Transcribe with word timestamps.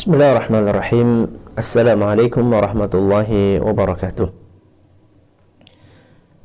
Bismillahirrahmanirrahim. 0.00 1.28
Assalamualaikum 1.60 2.40
warahmatullahi 2.48 3.60
wabarakatuh. 3.60 4.32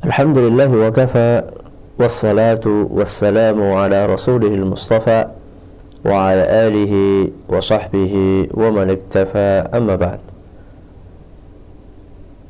Alhamdulillah 0.03 0.67
wa 0.67 0.91
kafa 0.91 1.55
wassalatu 1.95 2.91
wassalamu 2.91 3.79
ala 3.79 4.11
rasulihil 4.11 4.67
mustafa 4.67 5.31
wa 6.03 6.35
ala 6.35 6.67
alihi 6.67 7.31
wa 7.47 7.63
sahbihi 7.63 8.51
wa 8.51 8.75
man 8.75 8.91
iktafa 8.91 9.71
amma 9.71 9.95
ba'd. 9.95 10.19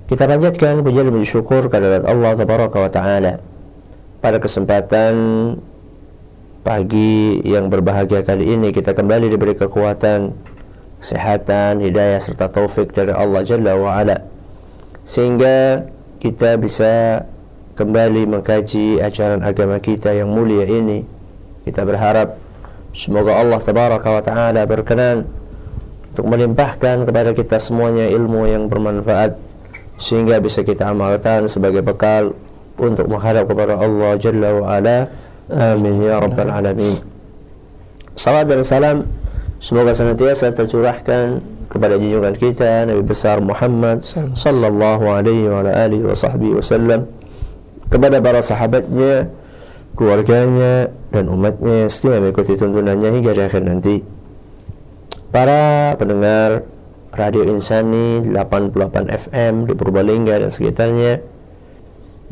Kita 0.09 0.25
panjatkan 0.25 0.81
puji 0.81 1.05
dan 1.05 1.21
syukur 1.21 1.69
kehadirat 1.69 2.09
Allah 2.09 2.33
tabaraka 2.33 2.81
wa 2.81 2.89
taala 2.89 3.45
pada 4.25 4.41
kesempatan 4.41 5.13
pagi 6.65 7.45
yang 7.45 7.69
berbahagia 7.69 8.25
kali 8.25 8.57
ini 8.57 8.73
kita 8.73 8.97
kembali 8.97 9.29
diberi 9.29 9.53
kekuatan 9.53 10.54
kesehatan, 10.99 11.83
hidayah 11.83 12.19
serta 12.19 12.47
taufik 12.51 12.91
dari 12.95 13.11
Allah 13.11 13.41
Jalla 13.41 13.73
wa 13.75 13.95
Ala 13.95 14.23
Sehingga 15.05 15.87
kita 16.19 16.57
bisa 16.57 17.23
kembali 17.75 18.25
mengkaji 18.29 19.03
ajaran 19.03 19.43
agama 19.43 19.77
kita 19.83 20.15
yang 20.15 20.31
mulia 20.31 20.63
ini 20.65 21.03
Kita 21.67 21.83
berharap 21.83 22.39
semoga 22.95 23.35
Allah 23.35 23.59
Tabaraka 23.59 24.09
wa 24.09 24.23
Ta'ala 24.23 24.61
berkenan 24.63 25.27
untuk 26.15 26.31
melimpahkan 26.31 27.03
kepada 27.03 27.35
kita 27.35 27.59
semuanya 27.59 28.07
ilmu 28.07 28.47
yang 28.47 28.71
bermanfaat 28.71 29.35
sehingga 29.99 30.39
bisa 30.39 30.63
kita 30.63 30.95
amalkan 30.95 31.51
sebagai 31.51 31.83
bekal 31.83 32.31
untuk 32.79 33.11
menghadap 33.11 33.47
kepada 33.51 33.75
Allah 33.75 34.15
Jalla 34.15 34.49
wa 34.55 34.65
Ala. 34.79 35.11
Amin 35.51 36.07
ya 36.07 36.23
rabbal 36.23 36.47
alamin. 36.47 36.95
Salam 38.15 38.47
dan 38.47 38.63
salam 38.63 38.97
semoga 39.65 39.97
senantiasa 39.97 40.53
tercurahkan 40.53 41.41
kepada 41.73 41.97
junjungan 41.97 42.37
kita 42.37 42.85
Nabi 42.85 43.01
besar 43.01 43.41
Muhammad 43.41 44.05
sallallahu 44.05 45.09
alaihi 45.09 45.49
wa 45.49 45.65
alihi 45.65 46.05
wa 46.05 46.13
sahbihi 46.13 46.61
wasallam 46.61 47.09
kepada 47.85 48.17
para 48.17 48.41
sahabatnya, 48.41 49.29
keluarganya 49.93 50.89
dan 51.13 51.29
umatnya 51.29 51.85
setia 51.85 52.17
mengikuti 52.17 52.57
tuntunannya 52.57 53.09
hingga 53.13 53.31
di 53.33 53.41
akhir 53.45 53.61
nanti. 53.61 53.95
Para 55.29 55.93
pendengar 55.99 56.65
Radio 57.15 57.45
Insani 57.47 58.23
88 58.25 59.07
FM 59.29 59.53
di 59.69 59.73
Purbalingga 59.75 60.43
dan 60.43 60.49
sekitarnya 60.51 61.23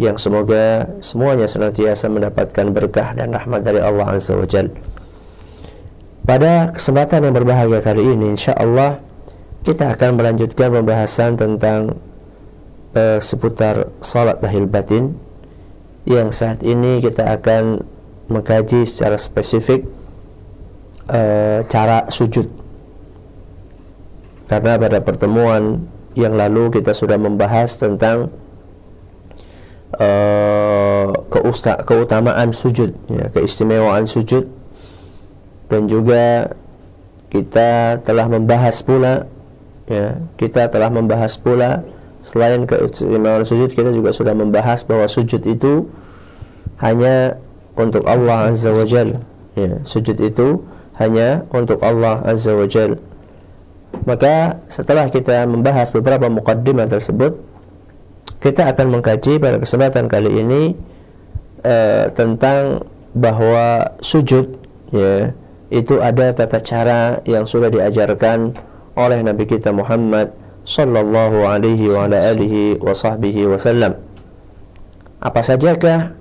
yang 0.01 0.17
semoga 0.17 0.89
semuanya 0.99 1.45
senantiasa 1.45 2.09
mendapatkan 2.09 2.73
berkah 2.73 3.13
dan 3.13 3.29
rahmat 3.31 3.61
dari 3.61 3.79
Allah 3.79 4.17
Azza 4.17 4.33
wa 4.33 4.47
Jal. 4.49 4.73
Pada 6.23 6.71
kesempatan 6.71 7.27
yang 7.27 7.35
berbahagia 7.35 7.83
kali 7.83 8.15
ini 8.15 8.31
insya 8.31 8.55
Allah 8.55 9.03
kita 9.67 9.91
akan 9.91 10.15
melanjutkan 10.15 10.71
pembahasan 10.71 11.35
tentang 11.35 11.99
uh, 12.95 13.19
seputar 13.19 13.91
salat 13.99 14.39
tahil 14.39 14.63
batin. 14.63 15.19
Yang 16.07 16.29
saat 16.35 16.59
ini 16.63 17.03
kita 17.03 17.27
akan 17.27 17.83
mengkaji 18.31 18.87
secara 18.87 19.19
spesifik 19.19 19.83
uh, 21.11 21.67
cara 21.67 22.07
sujud. 22.07 22.47
Karena 24.47 24.79
pada 24.79 25.03
pertemuan 25.03 25.91
yang 26.15 26.39
lalu 26.39 26.71
kita 26.71 26.95
sudah 26.95 27.19
membahas 27.19 27.75
tentang 27.75 28.31
uh, 29.99 31.11
keutamaan 31.83 32.55
sujud, 32.55 32.95
ya, 33.11 33.27
keistimewaan 33.31 34.07
sujud, 34.07 34.62
dan 35.67 35.87
juga 35.87 36.53
kita 37.31 37.99
telah 38.05 38.29
membahas 38.29 38.79
pula, 38.85 39.25
ya, 39.89 40.21
kita 40.37 40.69
telah 40.69 40.89
membahas 40.93 41.35
pula 41.39 41.81
selain 42.23 42.63
keistimewaan 42.63 43.43
sujud, 43.43 43.73
kita 43.73 43.91
juga 43.91 44.15
sudah 44.15 44.37
membahas 44.37 44.85
bahwa 44.85 45.09
sujud 45.09 45.43
itu 45.43 45.89
hanya 46.79 47.41
untuk 47.73 48.05
Allah 48.05 48.53
Azza 48.53 48.69
wa 48.69 48.85
Jal. 48.85 49.17
Ya, 49.53 49.81
sujud 49.85 50.17
itu 50.21 50.61
hanya 50.97 51.45
untuk 51.49 51.81
Allah 51.81 52.21
Azza 52.21 52.53
wa 52.53 52.69
Jalla 52.69 53.01
maka 54.03 54.65
setelah 54.67 55.07
kita 55.07 55.45
membahas 55.45 55.93
beberapa 55.93 56.25
mukaddimah 56.27 56.89
tersebut, 56.89 57.37
kita 58.41 58.73
akan 58.73 58.99
mengkaji 58.99 59.39
pada 59.39 59.61
kesempatan 59.61 60.09
kali 60.11 60.43
ini 60.43 60.63
uh, 61.63 62.11
tentang 62.11 62.83
bahwa 63.13 63.93
sujud 64.01 64.57
ya 64.91 65.31
itu 65.73 65.97
ada 65.97 66.29
tata 66.37 66.61
cara 66.61 67.17
yang 67.25 67.49
sudah 67.49 67.73
diajarkan 67.73 68.53
oleh 68.93 69.25
Nabi 69.25 69.49
kita 69.49 69.73
Muhammad 69.73 70.29
sallallahu 70.61 71.49
alaihi 71.49 71.89
wa 71.89 72.05
alihi 72.05 72.77
wa 72.77 72.93
sahbihi 72.93 73.49
wasallam. 73.49 73.97
Apa 75.17 75.41
sajakah 75.41 76.13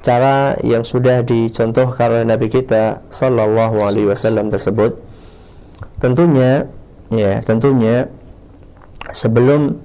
cara 0.00 0.56
yang 0.64 0.80
sudah 0.80 1.20
dicontohkan 1.20 2.08
oleh 2.08 2.24
Nabi 2.24 2.48
kita 2.48 3.04
sallallahu 3.12 3.84
alaihi 3.84 4.08
wasallam 4.08 4.48
tersebut? 4.48 4.96
Tentunya 6.00 6.64
ya 7.12 7.44
tentunya 7.44 8.08
sebelum 9.12 9.76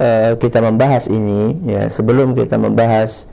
uh, 0.00 0.40
kita 0.40 0.64
membahas 0.64 1.06
ini 1.12 1.60
ya 1.68 1.86
sebelum 1.92 2.32
kita 2.32 2.56
membahas 2.56 3.28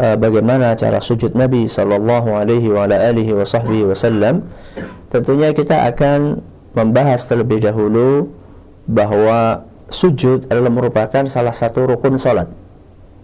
uh, 0.00 0.16
bagaimana 0.16 0.72
cara 0.80 0.98
sujud 0.98 1.36
Nabi 1.36 1.68
sallallahu 1.68 2.32
alaihi 2.32 2.72
wa 2.72 2.88
alihi 2.88 3.36
wasallam 3.84 4.48
tentunya 5.12 5.52
kita 5.52 5.84
akan 5.92 6.40
membahas 6.72 7.28
terlebih 7.28 7.60
dahulu 7.60 8.32
bahwa 8.88 9.68
sujud 9.92 10.48
adalah 10.48 10.72
merupakan 10.72 11.26
salah 11.26 11.52
satu 11.52 11.84
rukun 11.84 12.16
salat. 12.16 12.48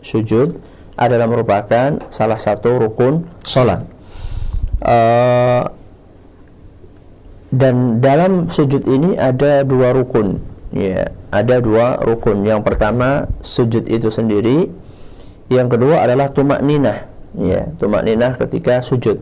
Sujud 0.03 0.59
adalah 0.98 1.26
merupakan 1.31 1.98
salah 2.10 2.38
satu 2.38 2.78
rukun 2.82 3.26
salat. 3.47 3.87
Uh, 4.82 5.70
dan 7.54 8.03
dalam 8.03 8.50
sujud 8.50 8.82
ini 8.84 9.14
ada 9.14 9.62
dua 9.62 9.94
rukun. 9.94 10.43
Ya 10.75 11.14
ada 11.31 11.62
dua 11.62 12.03
rukun. 12.03 12.43
Yang 12.43 12.66
pertama 12.66 13.31
sujud 13.41 13.87
itu 13.87 14.10
sendiri 14.10 14.69
yang 15.52 15.70
kedua 15.70 16.02
adalah 16.02 16.30
tumak 16.34 16.62
ninah 16.62 17.16
ya 17.36 17.68
tumak 17.76 18.02
ninah 18.02 18.34
ketika 18.40 18.80
sujud. 18.80 19.20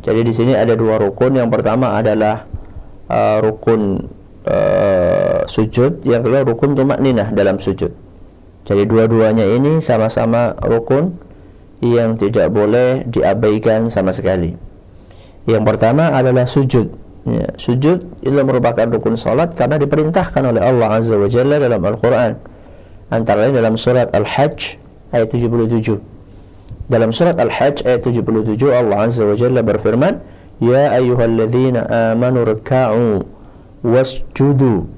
Jadi 0.00 0.20
di 0.24 0.32
sini 0.32 0.52
ada 0.56 0.72
dua 0.72 0.96
rukun. 0.96 1.36
Yang 1.36 1.50
pertama 1.52 1.92
adalah 1.92 2.48
uh, 3.12 3.36
rukun 3.44 4.08
uh, 4.48 5.44
sujud. 5.44 6.00
Yang 6.08 6.20
kedua 6.24 6.40
rukun 6.48 6.72
tumak 6.72 6.98
ninah 7.04 7.28
dalam 7.36 7.60
sujud. 7.60 7.92
Jadi 8.64 8.82
dua-duanya 8.88 9.44
ini 9.44 9.80
sama-sama 9.84 10.56
rukun 10.64 11.16
yang 11.80 12.16
tidak 12.16 12.48
boleh 12.52 13.04
diabaikan 13.08 13.92
sama 13.92 14.12
sekali. 14.12 14.56
Yang 15.48 15.64
pertama 15.64 16.12
adalah 16.12 16.44
sujud. 16.48 16.92
Ya, 17.28 17.52
sujud 17.60 18.24
itu 18.24 18.32
merupakan 18.32 18.88
rukun 18.88 19.12
salat 19.12 19.52
karena 19.52 19.76
diperintahkan 19.76 20.40
oleh 20.40 20.60
Allah 20.64 20.88
Azza 20.96 21.20
wa 21.20 21.28
Jalla 21.28 21.60
dalam 21.60 21.80
Al-Qur'an. 21.84 22.40
Antara 23.12 23.44
lain 23.48 23.58
dalam 23.58 23.76
surat 23.76 24.08
Al-Hajj 24.16 24.80
ayat 25.14 25.30
77. 25.30 26.00
Dalam 26.90 27.14
surat 27.14 27.38
Al-Hajj 27.38 27.86
ayat 27.86 28.02
77 28.02 28.58
Allah 28.74 29.06
Azza 29.06 29.22
wa 29.22 29.38
Jalla 29.38 29.62
berfirman, 29.62 30.18
"Ya 30.58 30.90
ayyuhalladzina 30.94 31.86
amanu 32.14 32.42
ruk'u 32.42 33.22
wasjudu 33.86 34.90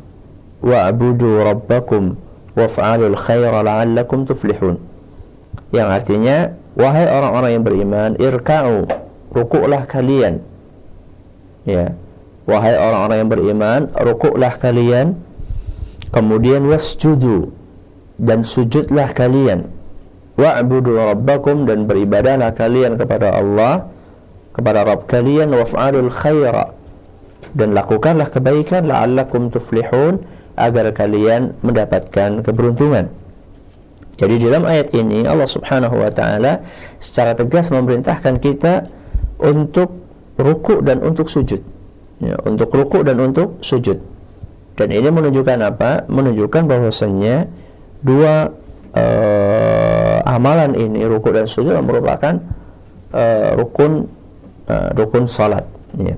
wa'budu 0.65 1.45
rabbakum 1.45 2.17
waf'alul 2.56 3.17
khaira 3.17 3.61
la'allakum 3.61 4.25
tuflihun." 4.25 4.81
Yang 5.73 5.89
artinya, 5.89 6.37
wahai 6.77 7.09
orang-orang 7.09 7.50
yang 7.61 7.65
beriman, 7.65 8.11
irka'u, 8.17 8.89
rukuklah 9.33 9.84
kalian. 9.84 10.41
Ya, 11.69 11.93
Wahai 12.43 12.75
orang-orang 12.75 13.17
yang 13.23 13.31
beriman, 13.31 13.81
rukuklah 13.94 14.59
kalian, 14.59 15.14
kemudian 16.11 16.67
wasjudu 16.67 17.55
dan 18.19 18.43
sujudlah 18.43 19.14
kalian. 19.14 19.70
Wa'budu 20.32 20.96
rabbakum 20.96 21.69
dan 21.69 21.84
beribadahlah 21.84 22.56
kalian 22.56 22.96
kepada 22.96 23.37
Allah, 23.37 23.93
kepada 24.56 24.84
Rabb 24.84 25.05
kalian 25.05 25.52
waf'alul 25.52 26.08
khaira 26.08 26.73
dan 27.52 27.76
lakukanlah 27.76 28.32
kebaikan 28.32 28.88
la'allakum 28.88 29.52
tuflihun 29.52 30.25
agar 30.56 30.93
kalian 30.96 31.56
mendapatkan 31.61 32.40
keberuntungan. 32.44 33.12
Jadi 34.17 34.34
dalam 34.44 34.69
ayat 34.69 34.93
ini 34.93 35.25
Allah 35.25 35.49
Subhanahu 35.49 36.00
wa 36.00 36.12
taala 36.12 36.64
secara 37.00 37.32
tegas 37.32 37.73
memerintahkan 37.73 38.40
kita 38.40 38.88
untuk 39.40 40.00
rukuk 40.37 40.85
dan 40.85 41.00
untuk 41.00 41.28
sujud 41.28 41.61
ya, 42.23 42.37
untuk 42.46 42.70
ruku 42.73 43.02
dan 43.02 43.19
untuk 43.19 43.58
sujud. 43.61 43.99
Dan 44.73 44.88
ini 44.88 45.08
menunjukkan 45.12 45.58
apa? 45.61 46.08
Menunjukkan 46.08 46.64
bahwasannya 46.64 47.50
dua 48.00 48.55
uh, 48.97 50.19
amalan 50.25 50.77
ini 50.77 51.05
ruku 51.05 51.33
dan 51.33 51.49
sujud 51.49 51.77
merupakan 51.85 52.39
uh, 53.12 53.56
rukun 53.56 54.09
uh, 54.69 54.89
rukun 54.97 55.25
salat. 55.29 55.65
Ya. 55.97 56.17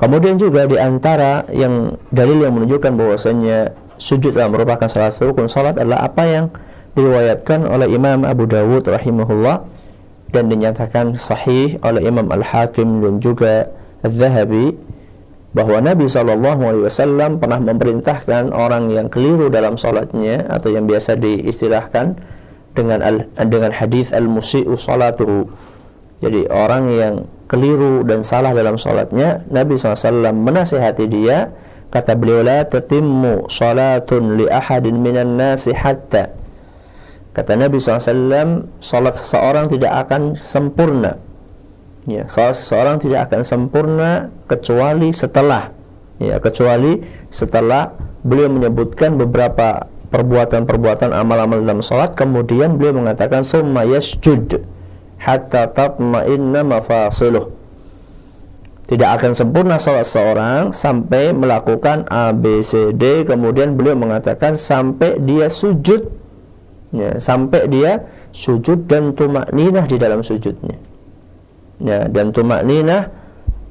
Kemudian 0.00 0.40
juga 0.40 0.64
di 0.64 0.80
antara 0.80 1.44
yang 1.52 2.00
dalil 2.08 2.40
yang 2.40 2.56
menunjukkan 2.56 2.96
bahwasanya 2.96 3.76
sujud 4.00 4.32
adalah 4.32 4.48
merupakan 4.48 4.88
salah 4.88 5.12
satu 5.12 5.36
rukun 5.36 5.44
salat 5.44 5.76
adalah 5.76 6.08
apa 6.08 6.24
yang 6.24 6.46
diriwayatkan 6.96 7.68
oleh 7.68 7.92
Imam 7.92 8.24
Abu 8.24 8.48
Dawud 8.48 8.88
rahimahullah 8.88 9.62
dan 10.32 10.48
dinyatakan 10.48 11.20
sahih 11.20 11.76
oleh 11.84 12.08
Imam 12.08 12.32
Al-Hakim 12.32 13.04
dan 13.04 13.14
juga 13.20 13.68
Az-Zahabi 14.00 14.74
bahwa 15.50 15.82
Nabi 15.82 16.06
SAW 16.06 17.42
pernah 17.42 17.58
memerintahkan 17.58 18.54
orang 18.54 18.94
yang 18.94 19.10
keliru 19.10 19.50
dalam 19.50 19.74
salatnya 19.74 20.46
atau 20.46 20.70
yang 20.70 20.86
biasa 20.86 21.18
diistilahkan 21.18 22.14
dengan 22.70 23.02
al, 23.02 23.16
dengan 23.50 23.74
hadis 23.74 24.14
al-musii'u 24.14 24.78
salatuhu. 24.78 25.50
Jadi 26.22 26.46
orang 26.52 26.84
yang 26.94 27.14
keliru 27.50 28.06
dan 28.06 28.22
salah 28.22 28.54
dalam 28.54 28.78
salatnya, 28.78 29.42
Nabi 29.50 29.74
SAW 29.74 30.30
menasihati 30.30 31.10
dia, 31.10 31.50
kata 31.90 32.14
beliau 32.14 32.46
la 32.46 32.62
salatun 33.50 34.38
li 34.38 34.46
ahadin 34.46 34.94
minan 35.02 35.34
nasi 35.34 35.74
hatta 35.74 36.40
Kata 37.30 37.54
Nabi 37.54 37.78
SAW, 37.78 38.74
salat 38.82 39.14
seseorang 39.14 39.70
tidak 39.70 40.02
akan 40.06 40.34
sempurna. 40.34 41.14
Ya, 42.08 42.24
salat 42.32 42.56
seseorang 42.56 42.96
tidak 42.96 43.28
akan 43.28 43.44
sempurna 43.44 44.32
kecuali 44.48 45.12
setelah, 45.12 45.68
ya, 46.16 46.40
kecuali 46.40 46.96
setelah 47.28 47.92
beliau 48.24 48.48
menyebutkan 48.48 49.20
beberapa 49.20 49.84
perbuatan-perbuatan 50.08 51.12
amal-amal 51.12 51.60
dalam 51.60 51.84
salat 51.84 52.16
kemudian 52.16 52.80
beliau 52.80 53.04
mengatakan 53.04 53.44
summa 53.44 53.84
yasjud 53.84 54.64
hatta 55.20 55.68
tatma'inna 55.76 56.64
mafasiluh. 56.64 57.52
Tidak 58.88 59.06
akan 59.06 59.36
sempurna 59.36 59.76
salat 59.76 60.08
seorang 60.08 60.72
sampai 60.72 61.36
melakukan 61.36 62.08
A 62.08 62.32
B 62.32 62.64
C 62.64 62.96
D 62.96 63.28
kemudian 63.28 63.76
beliau 63.76 63.94
mengatakan 63.94 64.56
sampai 64.56 65.20
dia 65.20 65.52
sujud. 65.52 66.10
Ya, 66.90 67.20
sampai 67.22 67.70
dia 67.70 68.08
sujud 68.34 68.88
dan 68.88 69.14
tumak 69.14 69.52
ninah 69.54 69.86
di 69.86 69.94
dalam 69.94 70.26
sujudnya 70.26 70.89
ya, 71.80 72.06
dan 72.06 72.30
tumak 72.30 72.62
ninah 72.62 73.10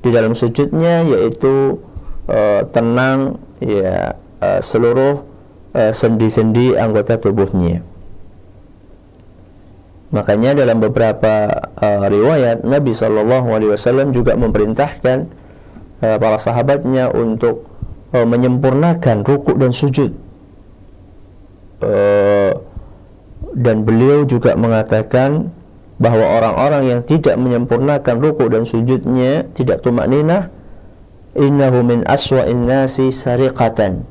di 0.01 0.09
dalam 0.09 0.35
sujudnya 0.35 1.06
yaitu 1.07 1.79
uh, 2.27 2.61
tenang 2.73 3.38
ya 3.61 4.17
uh, 4.41 4.59
seluruh 4.59 5.29
Eh, 5.69 5.94
sendi-sendi 5.94 6.73
uh, 6.73 6.81
anggota 6.81 7.21
tubuhnya. 7.21 7.85
Makanya 10.09 10.57
dalam 10.57 10.81
beberapa 10.81 11.45
uh, 11.77 12.09
riwayat 12.09 12.65
Nabi 12.65 12.97
Wasallam 12.97 14.09
juga 14.09 14.33
memerintahkan 14.33 15.29
uh, 16.01 16.17
para 16.17 16.41
sahabatnya 16.41 17.13
untuk 17.13 17.69
uh, 18.17 18.25
menyempurnakan 18.25 19.21
rukuk 19.21 19.62
dan 19.62 19.69
sujud. 19.69 20.09
Uh, 21.85 22.57
dan 23.53 23.85
beliau 23.85 24.25
juga 24.25 24.57
mengatakan 24.57 25.53
bahwa 26.00 26.25
orang-orang 26.40 26.84
yang 26.96 27.01
tidak 27.04 27.36
menyempurnakan 27.36 28.16
rukuk 28.24 28.48
dan 28.48 28.63
sujudnya 28.63 29.44
tidak 29.51 29.84
tumak 29.84 30.07
ninah 30.07 30.48
innahu 31.36 31.84
min 31.84 32.07
aswa'in 32.07 32.66
nasi 32.66 33.12
sariqatan 33.12 34.07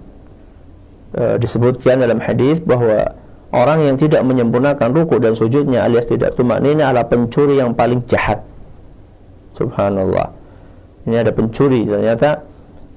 e, 1.17 1.23
disebutkan 1.41 2.05
dalam 2.05 2.21
hadis 2.21 2.61
bahwa 2.63 3.17
orang 3.51 3.89
yang 3.89 3.97
tidak 3.97 4.21
menyempurnakan 4.23 4.93
ruku 4.93 5.17
dan 5.19 5.33
sujudnya 5.33 5.85
alias 5.89 6.07
tidak 6.07 6.37
tumak 6.37 6.61
ini 6.61 6.85
adalah 6.85 7.09
pencuri 7.09 7.57
yang 7.59 7.73
paling 7.73 8.05
jahat. 8.05 8.45
Subhanallah. 9.57 10.31
Ini 11.09 11.25
ada 11.25 11.33
pencuri 11.33 11.89
ternyata 11.89 12.45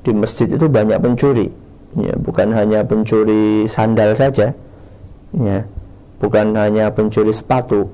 di 0.04 0.12
masjid 0.12 0.52
itu 0.52 0.68
banyak 0.68 1.00
pencuri. 1.00 1.48
Ya, 1.96 2.16
bukan 2.16 2.56
hanya 2.56 2.84
pencuri 2.84 3.68
sandal 3.68 4.16
saja. 4.16 4.52
Ya, 5.32 5.60
bukan 6.20 6.52
hanya 6.60 6.92
pencuri 6.92 7.32
sepatu. 7.32 7.88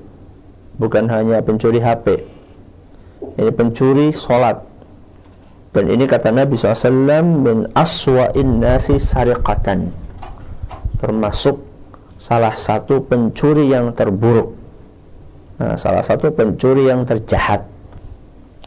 Bukan 0.78 1.10
hanya 1.10 1.42
pencuri 1.42 1.82
HP. 1.82 2.22
Ini 3.38 3.50
pencuri 3.50 4.14
sholat. 4.14 4.62
Dan 5.74 5.90
ini 5.90 6.06
kata 6.06 6.32
Nabi 6.32 6.54
SAW 6.54 7.22
min 7.22 7.58
aswa'in 7.74 8.62
nasi 8.62 8.96
sariqatan. 8.96 9.90
Termasuk 11.02 11.58
salah 12.14 12.54
satu 12.54 13.02
pencuri 13.02 13.70
yang 13.74 13.90
terburuk. 13.94 14.54
Nah, 15.58 15.74
salah 15.74 16.02
satu 16.02 16.30
pencuri 16.30 16.86
yang 16.86 17.02
terjahat. 17.02 17.66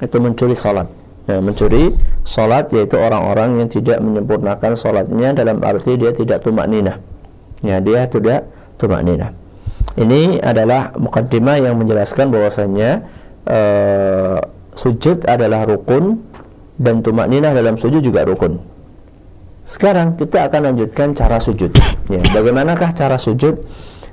Itu 0.03 0.19
mencuri 0.19 0.55
sholat. 0.55 0.87
Ya, 1.29 1.37
mencuri 1.39 1.95
sholat 2.25 2.73
yaitu 2.73 2.97
orang-orang 2.97 3.61
yang 3.61 3.69
tidak 3.69 3.97
menyempurnakan 4.01 4.73
sholatnya 4.73 5.37
dalam 5.37 5.61
arti 5.61 5.93
dia 5.93 6.09
tidak 6.13 6.41
tumak 6.41 6.65
ninah 6.65 6.97
ya 7.61 7.77
dia 7.77 8.09
tidak 8.09 8.49
tumak 8.81 9.05
ninah 9.05 9.29
ini 9.99 10.39
adalah 10.39 10.95
mukaddimah 10.95 11.59
yang 11.59 11.75
menjelaskan 11.75 12.31
bahwasanya 12.31 13.03
uh, 13.47 14.39
sujud 14.75 15.27
adalah 15.27 15.67
rukun 15.67 16.23
dan 16.79 17.03
tumak 17.03 17.27
ninah 17.27 17.51
dalam 17.51 17.75
sujud 17.75 17.99
juga 17.99 18.23
rukun 18.23 18.71
sekarang 19.61 20.17
kita 20.17 20.49
akan 20.49 20.73
lanjutkan 20.73 21.13
cara 21.13 21.38
sujud. 21.38 21.69
Ya, 22.09 22.21
bagaimanakah 22.33 22.97
cara 22.97 23.21
sujud 23.21 23.61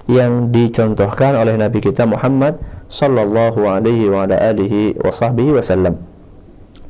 yang 0.08 0.52
dicontohkan 0.52 1.36
oleh 1.36 1.56
Nabi 1.56 1.80
kita 1.80 2.04
Muhammad 2.04 2.60
sallallahu 2.88 3.64
alaihi 3.64 4.12
wa 4.12 4.28
alihi 4.28 4.96
wasallam. 5.00 6.00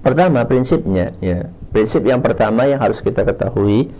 Pertama 0.02 0.42
prinsipnya 0.46 1.14
ya. 1.22 1.50
Prinsip 1.70 2.02
yang 2.02 2.18
pertama 2.24 2.66
yang 2.66 2.82
harus 2.82 2.98
kita 2.98 3.22
ketahui 3.22 3.92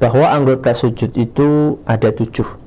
bahwa 0.00 0.32
anggota 0.32 0.72
sujud 0.72 1.12
itu 1.14 1.78
ada 1.84 2.08
tujuh. 2.08 2.63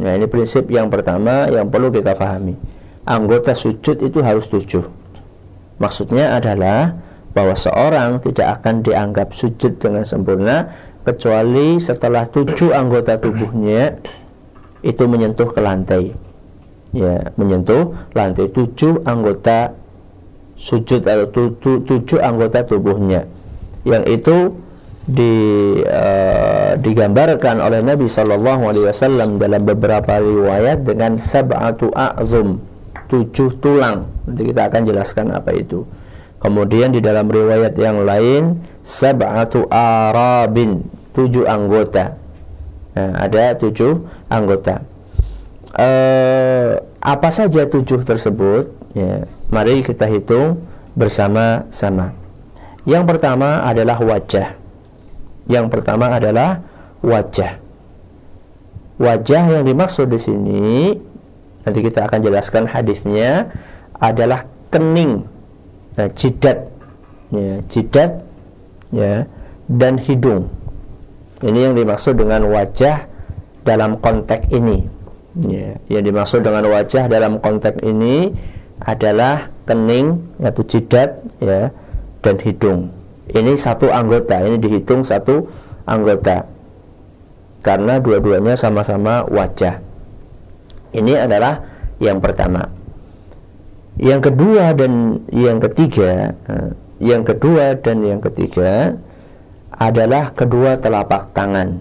Nah 0.00 0.12
ini 0.18 0.26
prinsip 0.26 0.66
yang 0.70 0.90
pertama 0.90 1.46
yang 1.50 1.70
perlu 1.70 1.90
kita 1.94 2.14
pahami. 2.18 2.56
Anggota 3.04 3.52
sujud 3.52 4.00
itu 4.00 4.18
harus 4.24 4.48
tujuh. 4.48 4.84
Maksudnya 5.78 6.38
adalah 6.38 6.96
bahwa 7.34 7.58
seorang 7.58 8.22
tidak 8.22 8.62
akan 8.62 8.80
dianggap 8.86 9.34
sujud 9.34 9.76
dengan 9.82 10.06
sempurna 10.06 10.70
kecuali 11.04 11.76
setelah 11.76 12.24
tujuh 12.30 12.72
anggota 12.72 13.20
tubuhnya 13.20 14.00
itu 14.80 15.04
menyentuh 15.04 15.52
ke 15.52 15.60
lantai 15.60 16.14
ya 16.94 17.34
menyentuh 17.34 17.92
lantai 18.14 18.48
tujuh 18.48 19.02
anggota 19.02 19.74
sujud 20.54 21.02
atau 21.02 21.26
tujuh, 21.28 21.82
tujuh 21.82 22.18
anggota 22.22 22.62
tubuhnya 22.62 23.26
yang 23.82 24.06
itu 24.06 24.54
di, 25.04 25.34
uh, 25.84 26.80
digambarkan 26.80 27.60
oleh 27.60 27.84
Nabi 27.84 28.08
Shallallahu 28.08 28.62
Alaihi 28.72 28.88
Wasallam 28.88 29.36
dalam 29.36 29.62
beberapa 29.68 30.20
riwayat 30.20 30.88
dengan 30.88 31.20
sab'atu 31.20 31.92
a'zum 31.92 32.60
tujuh 33.04 33.60
tulang 33.60 34.08
nanti 34.24 34.48
kita 34.48 34.72
akan 34.72 34.82
jelaskan 34.88 35.28
apa 35.36 35.52
itu 35.52 35.84
Kemudian 36.44 36.92
di 36.92 37.00
dalam 37.00 37.24
riwayat 37.24 37.72
yang 37.80 38.04
lain 38.04 38.60
sab'atu 38.84 39.64
arabin, 39.72 40.84
tujuh 41.16 41.48
anggota. 41.48 42.20
Nah, 42.92 43.24
ada 43.24 43.56
tujuh 43.56 44.04
anggota. 44.28 44.84
E, 45.72 45.88
apa 47.00 47.28
saja 47.32 47.64
tujuh 47.64 48.04
tersebut? 48.04 48.68
Ya, 48.92 49.24
mari 49.48 49.80
kita 49.80 50.04
hitung 50.04 50.60
bersama-sama. 50.92 52.12
Yang 52.84 53.16
pertama 53.16 53.64
adalah 53.64 53.96
wajah. 54.04 54.52
Yang 55.44 55.66
pertama 55.72 56.08
adalah 56.08 56.64
wajah. 57.04 57.60
Wajah 58.96 59.42
yang 59.58 59.64
dimaksud 59.66 60.08
di 60.08 60.20
sini 60.20 60.94
nanti 61.64 61.80
kita 61.80 62.06
akan 62.08 62.20
jelaskan 62.22 62.64
hadisnya 62.68 63.50
adalah 63.96 64.46
kening 64.68 65.24
nah, 65.96 66.08
jidat 66.12 66.68
ya, 67.32 67.60
jidat 67.68 68.10
ya 68.94 69.28
dan 69.68 70.00
hidung. 70.00 70.48
Ini 71.44 71.70
yang 71.70 71.74
dimaksud 71.76 72.16
dengan 72.16 72.48
wajah 72.48 73.04
dalam 73.66 74.00
konteks 74.00 74.48
ini. 74.54 74.86
Ya, 75.34 75.74
yang 75.90 76.06
dimaksud 76.06 76.46
dengan 76.46 76.62
wajah 76.70 77.10
dalam 77.10 77.42
konteks 77.42 77.82
ini 77.82 78.30
adalah 78.78 79.50
kening 79.66 80.22
yaitu 80.38 80.62
jidat 80.62 81.18
ya 81.42 81.74
dan 82.22 82.38
hidung 82.38 82.94
ini 83.32 83.56
satu 83.56 83.88
anggota 83.88 84.42
ini 84.44 84.60
dihitung 84.60 85.00
satu 85.00 85.48
anggota 85.88 86.44
karena 87.64 87.96
dua-duanya 88.02 88.58
sama-sama 88.58 89.24
wajah 89.28 89.80
ini 90.92 91.16
adalah 91.16 91.64
yang 92.02 92.20
pertama 92.20 92.74
yang 93.94 94.18
kedua 94.18 94.74
dan 94.74 95.22
yang 95.30 95.62
ketiga, 95.62 96.34
eh, 96.50 96.70
yang 96.98 97.22
kedua 97.22 97.78
dan 97.78 98.02
yang 98.02 98.18
ketiga 98.18 98.98
adalah 99.70 100.34
kedua 100.34 100.74
telapak 100.78 101.30
tangan. 101.30 101.78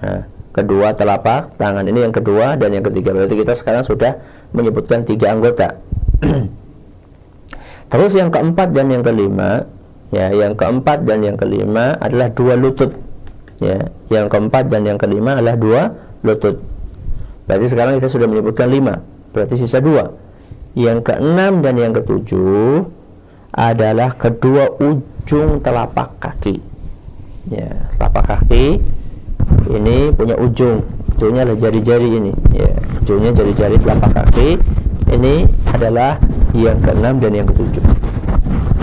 Nah, 0.00 0.24
kedua 0.56 0.96
telapak 0.96 1.60
tangan 1.60 1.84
ini 1.84 2.08
yang 2.08 2.14
kedua 2.14 2.56
dan 2.56 2.72
yang 2.72 2.84
ketiga. 2.84 3.12
Berarti 3.12 3.36
kita 3.36 3.52
sekarang 3.52 3.84
sudah 3.84 4.16
menyebutkan 4.56 5.04
tiga 5.04 5.36
anggota. 5.36 5.76
Terus 7.92 8.12
yang 8.16 8.32
keempat 8.32 8.72
dan 8.72 8.88
yang 8.88 9.04
kelima 9.04 9.68
Ya, 10.12 10.30
yang 10.30 10.54
keempat 10.54 11.08
dan 11.08 11.24
yang 11.24 11.36
kelima 11.40 11.96
adalah 12.00 12.28
dua 12.32 12.54
lutut. 12.58 12.92
Ya, 13.62 13.88
yang 14.10 14.26
keempat 14.28 14.68
dan 14.68 14.84
yang 14.84 14.98
kelima 15.00 15.38
adalah 15.40 15.56
dua 15.56 15.80
lutut. 16.26 16.60
Berarti 17.44 17.66
sekarang 17.68 18.00
kita 18.00 18.08
sudah 18.08 18.26
menyebutkan 18.28 18.68
lima. 18.68 19.04
Berarti 19.32 19.60
sisa 19.60 19.80
dua. 19.80 20.12
Yang 20.74 21.12
keenam 21.12 21.62
dan 21.62 21.78
yang 21.78 21.92
ketujuh 21.94 22.88
adalah 23.54 24.10
kedua 24.18 24.74
ujung 24.82 25.62
telapak 25.62 26.18
kaki. 26.18 26.58
Ya, 27.52 27.70
telapak 27.94 28.24
kaki 28.26 28.82
ini 29.70 30.10
punya 30.12 30.34
ujung. 30.36 30.82
Ujungnya 31.14 31.46
adalah 31.46 31.60
jari-jari 31.70 32.08
ini. 32.10 32.32
Ya, 32.52 32.74
ujungnya 33.00 33.30
jari-jari 33.32 33.76
telapak 33.78 34.12
kaki. 34.12 34.58
Ini 35.14 35.46
adalah 35.70 36.18
yang 36.56 36.80
keenam 36.82 37.22
dan 37.22 37.32
yang 37.38 37.46
ketujuh. 37.46 37.84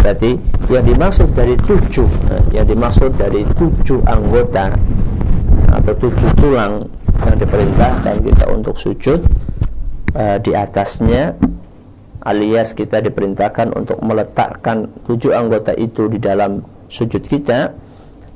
Berarti 0.01 0.33
yang 0.73 0.85
dimaksud 0.85 1.29
dari 1.37 1.53
tujuh, 1.61 2.09
eh, 2.33 2.43
yang 2.57 2.65
dimaksud 2.65 3.13
dari 3.15 3.45
tujuh 3.53 4.01
anggota 4.09 4.73
atau 5.71 5.93
tujuh 5.97 6.29
tulang 6.37 6.81
yang 7.21 7.37
diperintahkan 7.37 8.15
kita 8.25 8.45
untuk 8.49 8.75
sujud 8.75 9.19
uh, 10.17 10.37
di 10.41 10.51
atasnya 10.57 11.37
alias 12.21 12.77
kita 12.77 13.01
diperintahkan 13.01 13.73
untuk 13.73 13.97
meletakkan 14.01 14.89
tujuh 15.09 15.33
anggota 15.33 15.73
itu 15.73 16.05
di 16.09 16.21
dalam 16.21 16.61
sujud 16.85 17.21
kita 17.25 17.73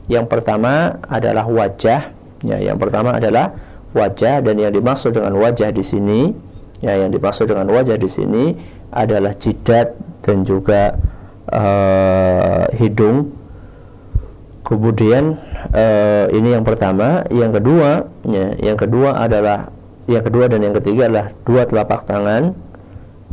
yang 0.10 0.25
pertama 0.25 1.01
adalah 1.05 1.45
wajah 1.45 2.13
ya 2.45 2.57
yang 2.62 2.77
pertama 2.77 3.13
adalah 3.17 3.53
wajah 3.93 4.41
dan 4.41 4.55
yang 4.57 4.74
dimaksud 4.74 5.13
dengan 5.13 5.38
wajah 5.38 5.69
di 5.69 5.81
sini 5.86 6.34
ya 6.81 6.98
yang 6.98 7.13
dimaksud 7.13 7.50
dengan 7.50 7.69
wajah 7.69 7.98
di 7.98 8.10
sini 8.10 8.53
adalah 8.93 9.34
jidat 9.34 9.98
dan 10.22 10.41
juga 10.45 10.93
uh, 11.52 12.66
hidung. 12.78 13.34
Kemudian 14.66 15.38
uh, 15.74 16.25
ini 16.34 16.58
yang 16.58 16.66
pertama. 16.66 17.22
Yang 17.30 17.62
kedua 17.62 17.90
ya, 18.25 18.48
yang 18.58 18.78
kedua 18.78 19.22
adalah 19.22 19.70
yang 20.10 20.22
kedua 20.25 20.46
dan 20.50 20.62
yang 20.66 20.75
ketiga 20.78 21.10
adalah 21.10 21.28
dua 21.46 21.62
telapak 21.70 22.02
tangan. 22.10 22.58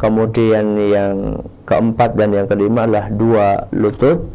Kemudian 0.00 0.76
yang 0.83 1.47
keempat 1.69 2.19
dan 2.19 2.35
yang 2.35 2.47
kelima 2.50 2.85
adalah 2.85 3.07
dua 3.12 3.47
lutut. 3.73 4.28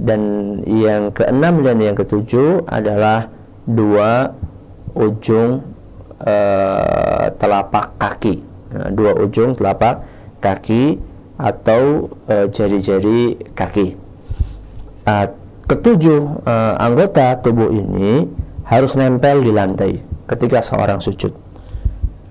Dan 0.00 0.20
yang 0.64 1.12
keenam 1.12 1.60
dan 1.60 1.76
yang 1.76 1.92
ketujuh 1.92 2.64
adalah 2.64 3.28
dua 3.68 4.32
ujung 4.96 5.60
uh, 6.24 7.24
telapak 7.36 8.00
kaki. 8.00 8.40
Nah, 8.72 8.88
dua 8.96 9.12
ujung 9.20 9.52
telapak 9.52 10.00
kaki 10.40 11.09
atau 11.40 12.12
eh, 12.28 12.46
jari-jari 12.52 13.36
uh, 13.40 13.52
kaki. 13.56 13.96
Uh, 15.08 15.26
ketujuh 15.64 16.44
uh, 16.44 16.74
anggota 16.76 17.40
tubuh 17.40 17.72
ini 17.72 18.28
harus 18.68 18.94
nempel 18.98 19.40
di 19.40 19.50
lantai 19.50 19.98
ketika 20.28 20.60
seorang 20.60 21.00
sujud. 21.00 21.32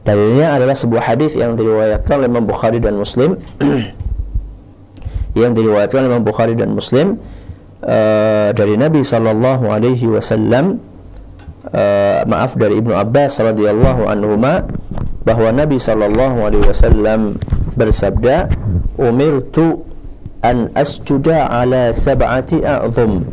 Dalilnya 0.05 0.55
adalah 0.55 0.77
sebuah 0.77 1.03
hadis 1.13 1.35
yang 1.35 1.59
diriwayatkan 1.59 2.23
oleh 2.23 2.29
Imam 2.31 2.45
Bukhari 2.47 2.79
dan 2.79 2.95
Muslim 2.95 3.35
yang 5.39 5.51
diriwayatkan 5.53 6.05
oleh 6.05 6.09
Imam 6.15 6.25
Bukhari 6.25 6.55
dan 6.55 6.73
Muslim 6.73 7.19
uh, 7.83 8.49
dari 8.55 8.75
Nabi 8.79 9.03
sallallahu 9.03 9.69
alaihi 9.69 10.07
wasallam 10.07 10.79
uh, 11.69 12.25
maaf 12.25 12.55
dari 12.55 12.79
Ibnu 12.79 12.95
Abbas 12.95 13.39
radhiyallahu 13.39 14.07
anhu 14.09 14.39
bahwa 15.23 15.49
Nabi 15.53 15.77
sallallahu 15.77 16.37
alaihi 16.47 16.65
wasallam 16.65 17.37
bersabda 17.75 18.49
umirtu 18.99 19.87
an 20.43 20.67
asjuda 20.75 21.47
ala 21.47 21.95
sab'ati 21.95 22.59
a'zum 22.67 23.23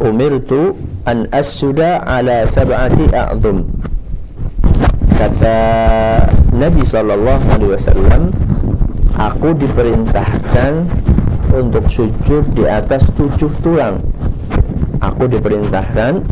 umirtu 0.00 0.80
an 1.04 1.28
asjuda 1.28 2.00
ala 2.08 2.48
sab'ati 2.48 3.12
a'zum 3.12 3.68
kata 5.20 5.56
Nabi 6.56 6.80
sallallahu 6.88 7.44
alaihi 7.52 7.72
wasallam 7.76 8.32
aku 9.20 9.52
diperintahkan 9.60 10.88
untuk 11.52 11.84
sujud 11.92 12.46
di 12.56 12.64
atas 12.64 13.10
tujuh 13.12 13.50
tulang. 13.60 14.00
Aku 15.02 15.26
diperintahkan 15.28 16.24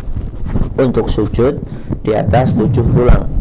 untuk 0.78 1.10
sujud 1.10 1.60
di 2.06 2.12
atas 2.12 2.54
tujuh 2.56 2.84
tulang 2.92 3.37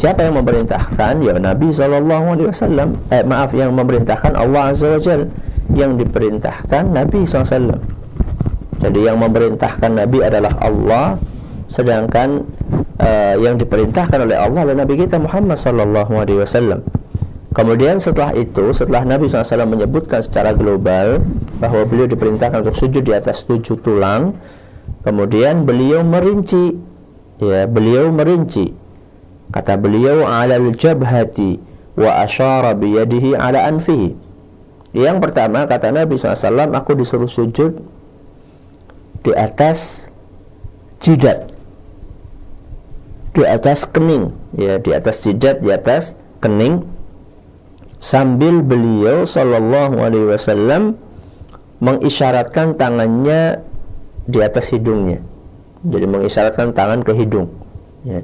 Siapa 0.00 0.24
yang 0.24 0.40
memerintahkan? 0.40 1.20
Ya 1.20 1.36
Nabi 1.36 1.68
Shallallahu 1.68 2.32
Alaihi 2.32 2.48
Wasallam. 2.48 2.88
Eh, 3.12 3.20
maaf, 3.20 3.52
yang 3.52 3.76
memerintahkan 3.76 4.32
Allah 4.32 4.72
Azza 4.72 4.96
Wajal. 4.96 5.28
Yang 5.76 6.08
diperintahkan 6.08 6.88
Nabi 6.88 7.28
SAW. 7.28 7.76
Jadi 8.80 9.00
yang 9.04 9.20
memerintahkan 9.20 9.92
Nabi 9.92 10.24
adalah 10.24 10.56
Allah, 10.56 11.20
sedangkan 11.68 12.48
uh, 12.96 13.36
yang 13.44 13.60
diperintahkan 13.60 14.24
oleh 14.24 14.40
Allah 14.40 14.64
adalah 14.64 14.88
Nabi 14.88 15.04
kita 15.04 15.20
Muhammad 15.20 15.60
Sallallahu 15.60 16.16
Alaihi 16.16 16.40
Wasallam. 16.40 16.80
Kemudian 17.52 18.00
setelah 18.00 18.32
itu, 18.32 18.72
setelah 18.72 19.04
Nabi 19.04 19.28
SAW 19.28 19.68
menyebutkan 19.68 20.24
secara 20.24 20.56
global 20.56 21.20
bahwa 21.60 21.84
beliau 21.84 22.08
diperintahkan 22.08 22.64
untuk 22.64 22.74
sujud 22.74 23.04
di 23.04 23.12
atas 23.12 23.44
tujuh 23.44 23.84
tulang, 23.84 24.32
kemudian 25.04 25.68
beliau 25.68 26.00
merinci, 26.00 26.72
ya 27.36 27.68
beliau 27.68 28.08
merinci 28.08 28.89
Kata 29.50 29.74
beliau 29.74 30.26
alal 30.26 30.70
jabhati 30.74 31.58
wa 31.98 32.22
asyara 32.22 32.74
biyadihi 32.74 33.34
ala 33.34 33.66
anfihi. 33.66 34.14
Yang 34.90 35.16
pertama 35.22 35.66
kata 35.70 35.94
Nabi 35.94 36.18
SAW 36.18 36.70
aku 36.74 36.98
disuruh 36.98 37.30
sujud 37.30 37.78
di 39.22 39.32
atas 39.36 40.10
jidat 41.00 41.48
di 43.30 43.46
atas 43.46 43.86
kening 43.86 44.34
ya 44.58 44.82
di 44.82 44.90
atas 44.90 45.22
jidat 45.22 45.62
di 45.62 45.70
atas 45.70 46.18
kening 46.42 46.82
sambil 48.02 48.64
beliau 48.64 49.22
sallallahu 49.22 50.02
alaihi 50.02 50.34
wasallam 50.34 50.98
mengisyaratkan 51.78 52.74
tangannya 52.74 53.62
di 54.26 54.40
atas 54.42 54.72
hidungnya 54.74 55.22
jadi 55.86 56.04
mengisyaratkan 56.10 56.74
tangan 56.74 57.00
ke 57.06 57.12
hidung 57.14 57.48
ya. 58.02 58.20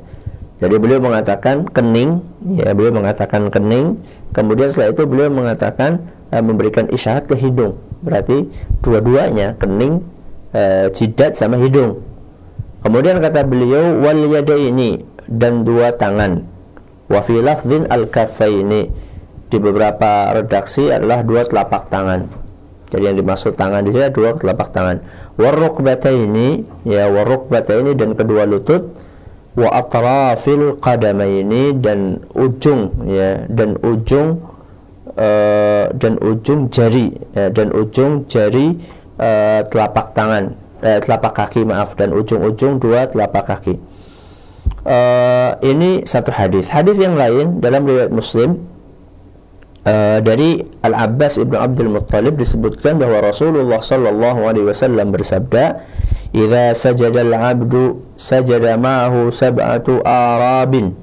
Jadi 0.56 0.80
beliau 0.80 1.04
mengatakan 1.04 1.68
kening, 1.68 2.24
ya 2.56 2.72
beliau 2.72 2.96
mengatakan 2.96 3.52
kening. 3.52 4.00
Kemudian 4.32 4.72
setelah 4.72 4.96
itu 4.96 5.02
beliau 5.04 5.28
mengatakan 5.28 6.00
uh, 6.32 6.40
memberikan 6.40 6.88
isyarat 6.88 7.28
ke 7.28 7.36
hidung. 7.36 7.76
Berarti 8.00 8.48
dua-duanya 8.80 9.60
kening, 9.60 10.00
uh, 10.56 10.88
jidat 10.96 11.36
sama 11.36 11.60
hidung. 11.60 12.00
Kemudian 12.80 13.20
kata 13.20 13.44
beliau 13.44 14.00
wal 14.00 14.16
ini 14.56 15.04
dan 15.28 15.66
dua 15.66 15.92
tangan. 15.92 16.46
Wa 17.06 17.20
fi 17.20 17.36
lafdhin 17.42 17.84
al 17.92 18.08
ini 18.46 18.88
di 19.46 19.58
beberapa 19.60 20.32
redaksi 20.34 20.88
adalah 20.88 21.20
dua 21.20 21.44
telapak 21.44 21.92
tangan. 21.92 22.26
Jadi 22.86 23.02
yang 23.02 23.16
dimaksud 23.18 23.58
tangan 23.58 23.82
di 23.82 23.90
sini 23.90 24.08
dua 24.14 24.38
telapak 24.38 24.70
tangan. 24.70 25.02
ini 25.36 26.48
ya 26.86 27.10
ini 27.10 27.92
dan 27.98 28.10
kedua 28.14 28.46
lutut 28.46 29.05
wa 29.56 29.68
atrafil 29.72 30.76
qadamaini 30.76 31.72
dan 31.80 32.20
ujung 32.36 32.92
ya 33.08 33.48
dan 33.48 33.80
ujung 33.80 34.44
uh, 35.16 35.88
dan 35.96 36.20
ujung 36.20 36.68
jari 36.68 37.16
ya, 37.32 37.48
dan 37.48 37.72
ujung 37.72 38.28
jari 38.28 38.76
uh, 39.16 39.64
telapak 39.66 40.12
tangan 40.12 40.54
eh, 40.84 41.00
telapak 41.00 41.32
kaki 41.32 41.64
maaf 41.64 41.96
dan 41.96 42.12
ujung-ujung 42.12 42.76
dua 42.76 43.08
telapak 43.08 43.48
kaki. 43.48 43.74
Uh, 44.86 45.58
ini 45.66 46.06
satu 46.06 46.30
hadis. 46.30 46.70
Hadis 46.70 46.98
yang 46.98 47.18
lain 47.18 47.58
dalam 47.58 47.86
riwayat 47.86 48.10
Muslim 48.10 48.62
uh, 49.82 50.18
dari 50.22 50.62
Al 50.82 50.94
Abbas 50.94 51.42
ibnu 51.42 51.58
Abdul 51.58 51.90
Muttalib 51.90 52.38
disebutkan 52.38 52.98
bahwa 52.98 53.24
Rasulullah 53.24 53.82
Sallallahu 53.82 54.46
Alaihi 54.46 54.66
Wasallam 54.70 55.10
bersabda 55.10 55.86
Idza 56.34 56.74
sajada 56.74 57.22
al-'abdu 57.22 58.02
sajada 58.18 58.74
ma'ahu 58.74 59.30
sab'atu 59.30 60.02
arabin. 60.02 60.96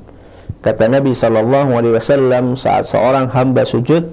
Kata 0.63 0.87
Nabi 0.87 1.11
sallallahu 1.11 1.75
alaihi 1.75 1.95
wasallam 1.95 2.55
saat 2.55 2.87
seorang 2.87 3.31
hamba 3.35 3.67
sujud 3.67 4.11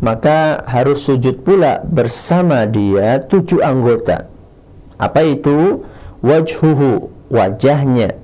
maka 0.00 0.64
harus 0.64 1.04
sujud 1.04 1.44
pula 1.44 1.84
bersama 1.84 2.64
dia 2.66 3.20
tujuh 3.20 3.60
anggota. 3.60 4.26
Apa 4.96 5.24
itu? 5.24 5.84
Wajhuhu, 6.20 7.08
wajahnya. 7.32 8.16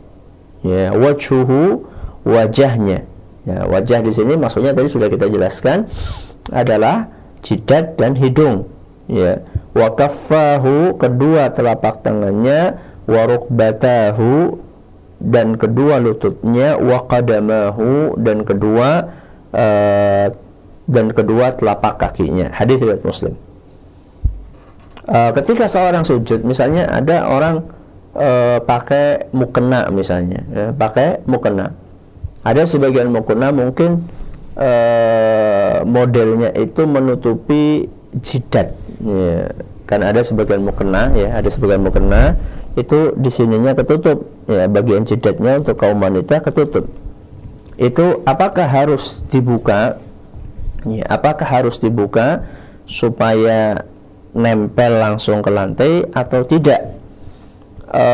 Ya, 0.61 0.93
wajhuhu, 0.93 1.85
wajahnya. 2.25 3.05
Ya, 3.47 3.63
wajah 3.69 4.03
di 4.03 4.11
sini 4.11 4.35
maksudnya 4.35 4.75
tadi 4.75 4.91
sudah 4.91 5.07
kita 5.07 5.31
jelaskan 5.31 5.87
adalah 6.51 7.09
jidat 7.45 7.95
dan 7.95 8.19
hidung. 8.19 8.67
Ya 9.07 9.47
wa 9.77 9.89
kaffahu 9.93 10.97
kedua 10.97 11.53
telapak 11.53 12.01
tangannya 12.01 12.81
wa 13.05 13.23
rukbatahu 13.29 14.57
dan 15.21 15.61
kedua 15.61 16.01
lututnya 16.01 16.81
wa 16.81 17.05
qadamahu 17.05 18.17
dan 18.17 18.41
kedua 18.49 19.13
uh, 19.53 20.27
dan 20.87 21.07
kedua 21.13 21.53
telapak 21.53 22.01
kakinya. 22.01 22.49
Hadis 22.57 22.81
riwayat 22.81 23.05
Muslim. 23.05 23.35
Uh, 25.07 25.31
ketika 25.37 25.69
seorang 25.69 26.03
sujud 26.03 26.43
misalnya 26.43 26.89
ada 26.91 27.31
orang 27.31 27.63
uh, 28.17 28.59
pakai 28.65 29.29
mukena 29.31 29.93
misalnya 29.93 30.41
ya, 30.51 30.67
pakai 30.73 31.21
mukena. 31.29 31.77
Ada 32.47 32.65
sebagian 32.65 33.11
mukena 33.11 33.51
mungkin 33.53 34.07
uh, 34.57 35.83
modelnya 35.85 36.55
itu 36.55 36.87
menutupi 36.87 37.91
jidat 38.23 38.86
ya. 39.03 39.53
kan 39.87 40.03
ada 40.03 40.19
sebagian 40.25 40.67
mukena 40.67 41.15
ya 41.15 41.39
ada 41.39 41.47
sebagian 41.47 41.85
mukena 41.85 42.35
itu 42.77 43.17
di 43.17 43.33
sininya 43.33 43.73
ketutup 43.73 44.29
ya 44.45 44.69
bagian 44.69 45.09
jidatnya 45.09 45.65
untuk 45.65 45.81
kaum 45.81 45.97
wanita 45.97 46.45
ketutup. 46.45 46.85
Itu 47.81 48.21
apakah 48.29 48.69
harus 48.69 49.25
dibuka? 49.33 49.97
Ya 50.85 51.05
apakah 51.09 51.49
harus 51.49 51.81
dibuka 51.81 52.45
supaya 52.85 53.89
nempel 54.37 55.01
langsung 55.01 55.41
ke 55.41 55.49
lantai 55.49 56.05
atau 56.13 56.45
tidak? 56.45 57.01
E, 57.89 58.07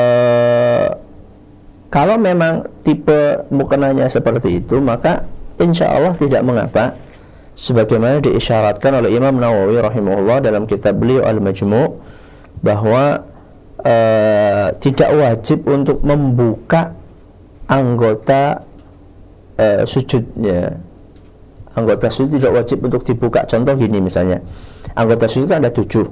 kalau 1.91 2.17
memang 2.17 2.71
tipe 2.87 3.43
mukenanya 3.51 4.07
seperti 4.07 4.63
itu 4.63 4.79
maka 4.79 5.27
insya 5.59 5.91
Allah 5.91 6.15
tidak 6.15 6.47
mengapa 6.47 6.95
sebagaimana 7.53 8.25
diisyaratkan 8.25 9.05
oleh 9.05 9.13
Imam 9.13 9.37
Nawawi 9.37 9.81
rahimahullah 9.81 10.41
dalam 10.41 10.65
kitab 10.65 10.97
beliau 10.97 11.25
Al-Majmu' 11.25 11.89
bahwa 12.65 13.29
e, 13.83 13.97
tidak 14.81 15.11
wajib 15.13 15.69
untuk 15.69 16.01
membuka 16.01 16.97
anggota 17.69 18.65
e, 19.57 19.85
sujudnya. 19.85 20.81
Anggota 21.73 22.13
sujud 22.13 22.37
tidak 22.37 22.53
wajib 22.53 22.85
untuk 22.85 23.01
dibuka. 23.05 23.49
Contoh 23.49 23.73
gini 23.77 24.01
misalnya 24.01 24.41
anggota 24.93 25.25
sujud 25.25 25.49
kan 25.49 25.65
ada 25.65 25.73
tujuh. 25.73 26.05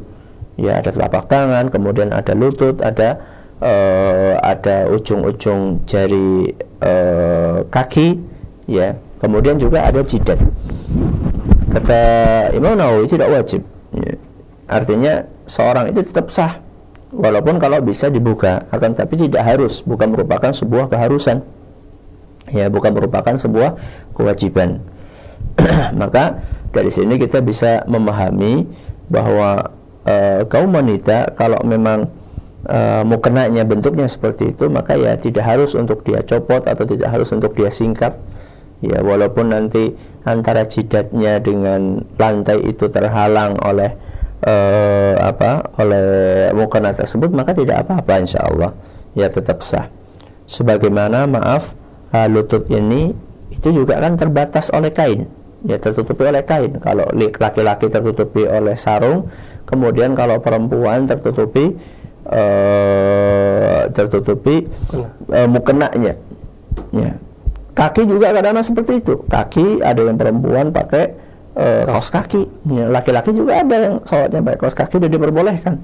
Ya 0.61 0.81
ada 0.81 0.93
telapak 0.93 1.25
tangan 1.29 1.73
kemudian 1.73 2.13
ada 2.13 2.37
lutut 2.37 2.85
ada 2.85 3.17
uh, 3.65 4.37
ada 4.41 4.89
ujung-ujung 4.93 5.85
jari 5.89 6.53
uh, 6.85 7.65
kaki 7.69 8.21
ya. 8.69 8.97
Kemudian 9.21 9.61
juga 9.61 9.85
ada 9.85 10.01
jidat 10.01 10.41
kata 11.71 12.00
Imam 12.53 12.75
Nawawi 12.75 13.07
tidak 13.07 13.31
wajib. 13.31 13.62
Ya. 13.91 14.15
artinya 14.71 15.27
seorang 15.50 15.91
itu 15.91 16.07
tetap 16.07 16.31
sah. 16.31 16.62
Walaupun 17.11 17.59
kalau 17.59 17.83
bisa 17.83 18.07
dibuka 18.07 18.62
akan 18.71 18.95
tapi 18.95 19.19
tidak 19.19 19.43
harus. 19.43 19.83
Bukan 19.83 20.15
merupakan 20.15 20.55
sebuah 20.55 20.87
keharusan. 20.87 21.43
Ya 22.50 22.71
bukan 22.71 22.95
merupakan 22.95 23.35
sebuah 23.35 23.75
kewajiban. 24.15 24.83
Maka 26.00 26.39
dari 26.71 26.91
sini 26.91 27.19
kita 27.19 27.43
bisa 27.43 27.83
memahami 27.91 28.67
bahwa 29.11 29.75
e, 30.07 30.47
kaum 30.47 30.71
wanita 30.71 31.35
kalau 31.35 31.59
memang 31.67 32.07
e, 32.62 32.79
mukenanya 33.03 33.67
bentuknya 33.67 34.07
seperti 34.07 34.55
itu 34.55 34.71
maka 34.71 34.95
ya 34.95 35.19
tidak 35.19 35.45
harus 35.45 35.75
untuk 35.75 36.07
dia 36.07 36.23
copot 36.23 36.62
atau 36.62 36.87
tidak 36.87 37.11
harus 37.11 37.29
untuk 37.35 37.59
dia 37.59 37.75
singkap 37.75 38.23
ya 38.81 39.05
walaupun 39.05 39.53
nanti 39.53 39.93
antara 40.25 40.69
jidatnya 40.69 41.41
dengan 41.41 42.05
lantai 42.17 42.61
itu 42.65 42.89
terhalang 42.93 43.57
oleh 43.61 43.93
e, 44.41 44.55
apa 45.17 45.73
oleh 45.81 46.05
mukena 46.57 46.93
tersebut 46.93 47.33
maka 47.33 47.57
tidak 47.57 47.87
apa-apa 47.87 48.13
insya 48.21 48.45
Allah. 48.45 48.73
Ya 49.17 49.29
tetap 49.29 49.61
sah. 49.65 49.89
Sebagaimana 50.49 51.27
maaf 51.31 51.77
lutut 52.31 52.67
ini 52.71 53.15
itu 53.55 53.69
juga 53.71 53.99
kan 53.99 54.19
terbatas 54.19 54.73
oleh 54.75 54.91
kain. 54.91 55.29
Ya 55.67 55.77
tertutupi 55.77 56.25
oleh 56.25 56.43
kain. 56.43 56.81
Kalau 56.81 57.07
laki-laki 57.17 57.87
tertutupi 57.93 58.49
oleh 58.49 58.75
sarung 58.75 59.29
kemudian 59.69 60.19
kalau 60.19 60.43
perempuan 60.43 61.07
tertutupi 61.07 61.77
uh, 62.27 63.87
tertutupi 63.93 64.67
uh, 65.31 65.49
mukenanya. 65.51 66.17
Ya 66.91 67.19
kaki 67.75 68.02
juga 68.06 68.35
kadang-kadang 68.35 68.67
seperti 68.67 68.93
itu. 69.00 69.15
Kaki 69.26 69.85
ada 69.85 70.00
yang 70.02 70.17
perempuan 70.19 70.71
pakai 70.75 71.15
uh, 71.56 71.85
kaos. 71.87 72.11
kaki. 72.11 72.43
Ya, 72.71 72.87
laki-laki 72.91 73.30
juga 73.35 73.63
ada 73.63 73.76
yang 73.76 73.95
sholatnya 74.04 74.41
pakai 74.43 74.59
kaos 74.59 74.76
kaki 74.76 74.97
dan 75.02 75.11
diperbolehkan. 75.11 75.75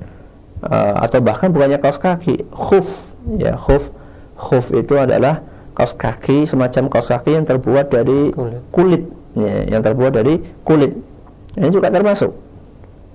Uh, 0.64 0.94
atau 1.04 1.20
bahkan 1.20 1.52
bukannya 1.52 1.78
kaos 1.78 2.00
kaki 2.00 2.46
khuf. 2.50 3.14
Ya 3.38 3.54
khuf. 3.54 3.92
Khuf 4.36 4.72
itu 4.72 4.96
adalah 4.96 5.40
kaos 5.76 5.92
kaki 5.96 6.44
semacam 6.48 6.88
kaos 6.92 7.08
kaki 7.12 7.36
yang 7.36 7.44
terbuat 7.44 7.92
dari 7.92 8.32
kulit, 8.32 8.62
kulit. 8.72 9.02
Ya, 9.36 9.76
yang 9.76 9.82
terbuat 9.84 10.16
dari 10.16 10.40
kulit. 10.64 10.96
Ini 11.56 11.68
juga 11.68 11.92
termasuk. 11.92 12.32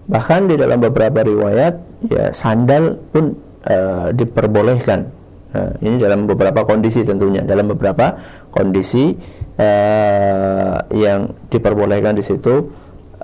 Bahkan 0.10 0.50
di 0.50 0.56
dalam 0.58 0.82
beberapa 0.82 1.22
riwayat 1.22 1.74
ya 2.10 2.34
sandal 2.34 2.98
pun 3.14 3.38
uh, 3.70 4.10
diperbolehkan 4.14 5.21
nah, 5.52 5.72
ini 5.84 5.96
dalam 6.00 6.28
beberapa 6.28 6.64
kondisi 6.64 7.04
tentunya. 7.06 7.44
Dalam 7.44 7.72
beberapa 7.72 8.18
kondisi 8.52 9.16
uh, 9.60 10.78
yang 10.92 11.32
diperbolehkan 11.52 12.16
di 12.16 12.24
situ 12.24 12.72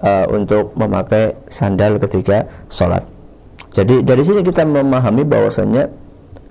uh, 0.01 0.25
untuk 0.29 0.75
memakai 0.77 1.35
sandal 1.49 1.97
ketika 1.97 2.45
sholat. 2.69 3.03
Jadi 3.73 4.01
dari 4.01 4.23
sini 4.23 4.41
kita 4.41 4.63
memahami 4.63 5.27
bahwasanya 5.27 5.89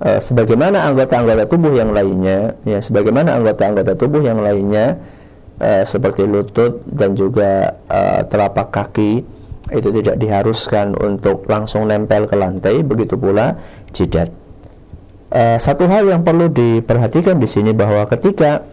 uh, 0.02 0.20
sebagaimana 0.20 0.86
anggota-anggota 0.92 1.44
tubuh 1.48 1.72
yang 1.74 1.90
lainnya 1.90 2.54
ya 2.62 2.78
sebagaimana 2.78 3.40
anggota-anggota 3.40 3.96
tubuh 3.96 4.22
yang 4.22 4.40
lainnya 4.44 5.00
uh, 5.60 5.82
seperti 5.82 6.28
lutut 6.28 6.84
dan 6.86 7.16
juga 7.16 7.80
uh, 7.88 8.20
telapak 8.28 8.68
kaki 8.72 9.24
itu 9.66 9.88
tidak 9.98 10.22
diharuskan 10.22 10.94
untuk 10.94 11.42
langsung 11.50 11.90
nempel 11.90 12.30
ke 12.30 12.38
lantai 12.38 12.86
begitu 12.86 13.18
pula 13.18 13.58
jidat 13.90 14.30
uh, 15.36 15.58
satu 15.60 15.84
hal 15.84 16.08
yang 16.08 16.24
perlu 16.24 16.48
diperhatikan 16.48 17.36
di 17.36 17.44
sini 17.44 17.76
bahwa 17.76 18.08
ketika 18.08 18.64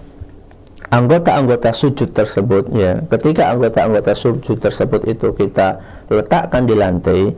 anggota-anggota 0.88 1.74
sujud 1.76 2.16
tersebut 2.16 2.72
ya 2.72 3.04
ketika 3.12 3.52
anggota-anggota 3.52 4.14
sujud 4.16 4.62
tersebut 4.62 5.10
itu 5.10 5.34
kita 5.36 5.82
letakkan 6.08 6.64
di 6.64 6.76
lantai 6.78 7.34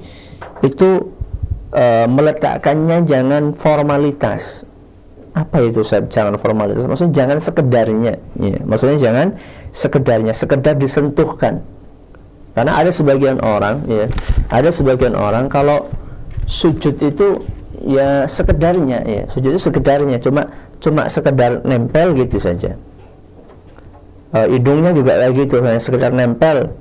itu 0.61 0.89
uh, 1.73 2.07
meletakkannya 2.07 3.03
jangan 3.07 3.55
formalitas. 3.55 4.67
Apa 5.35 5.59
itu 5.67 5.83
jangan 5.83 6.39
formalitas. 6.39 6.87
Maksudnya 6.87 7.11
jangan 7.11 7.37
sekedarnya 7.43 8.15
ya. 8.39 8.59
maksudnya 8.63 8.95
jangan 8.95 9.27
sekedarnya 9.75 10.31
sekedar 10.31 10.79
disentuhkan. 10.79 11.59
Karena 12.55 12.79
ada 12.79 12.87
sebagian 12.87 13.43
orang 13.43 13.83
ya 13.83 14.07
ada 14.47 14.71
sebagian 14.71 15.11
orang 15.11 15.51
kalau 15.51 15.91
sujud 16.47 16.95
itu 17.03 17.43
ya 17.85 18.25
sekedarnya 18.25 18.99
ya. 19.05 19.23
Sujud 19.29 19.55
sekedarnya 19.55 20.17
cuma 20.19 20.49
cuma 20.81 21.05
sekedar 21.07 21.61
nempel 21.63 22.17
gitu 22.17 22.41
saja. 22.41 22.75
E, 24.33 24.39
hidungnya 24.57 24.91
juga 24.91 25.15
lagi 25.15 25.45
gitu 25.45 25.61
hanya 25.61 25.79
sekedar 25.79 26.11
nempel. 26.11 26.73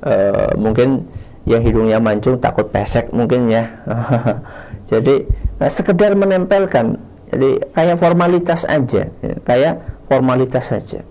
E, 0.00 0.14
mungkin 0.56 1.10
yang 1.44 1.60
hidungnya 1.66 1.98
mancung 1.98 2.38
takut 2.38 2.70
pesek 2.70 3.10
mungkin 3.10 3.50
ya. 3.50 3.66
Jadi 4.90 5.26
nah, 5.58 5.68
sekedar 5.68 6.14
menempelkan. 6.14 6.96
Jadi 7.30 7.62
kayak 7.74 7.96
formalitas 7.98 8.66
aja 8.66 9.06
ya, 9.06 9.34
kayak 9.46 10.06
formalitas 10.10 10.66
saja. 10.74 11.06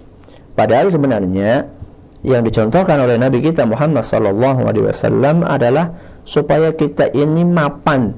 Padahal 0.52 0.92
sebenarnya 0.92 1.72
yang 2.20 2.44
dicontohkan 2.44 3.00
oleh 3.00 3.16
Nabi 3.16 3.40
kita 3.40 3.64
Muhammad 3.64 4.04
Sallallahu 4.04 4.68
Alaihi 4.68 4.92
Wasallam 4.92 5.48
adalah 5.48 5.96
supaya 6.28 6.76
kita 6.76 7.08
ini 7.16 7.48
mapan 7.48 8.12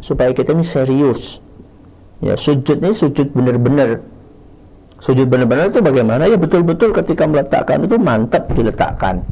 supaya 0.00 0.32
kita 0.32 0.56
ini 0.56 0.64
serius. 0.64 1.38
Ya 2.20 2.36
sujud 2.36 2.80
ini 2.80 2.92
sujud 2.92 3.32
benar-benar. 3.32 4.00
Sujud 5.00 5.28
benar-benar 5.28 5.72
itu 5.72 5.80
bagaimana? 5.80 6.28
Ya 6.28 6.36
betul-betul 6.36 6.92
ketika 6.92 7.24
meletakkan 7.24 7.80
itu 7.84 7.96
mantap 7.96 8.44
diletakkan. 8.52 9.24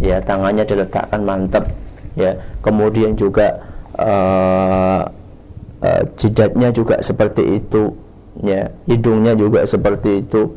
Ya 0.00 0.16
tangannya 0.24 0.64
diletakkan 0.64 1.20
mantap 1.24 1.68
ya 2.16 2.32
kemudian 2.64 3.12
juga 3.14 3.60
uh, 4.00 5.04
uh, 5.84 6.02
jidatnya 6.16 6.72
juga 6.72 7.00
seperti 7.04 7.60
itu. 7.60 7.92
Ya 8.40 8.72
hidungnya 8.88 9.36
juga 9.36 9.68
seperti 9.68 10.24
itu. 10.24 10.48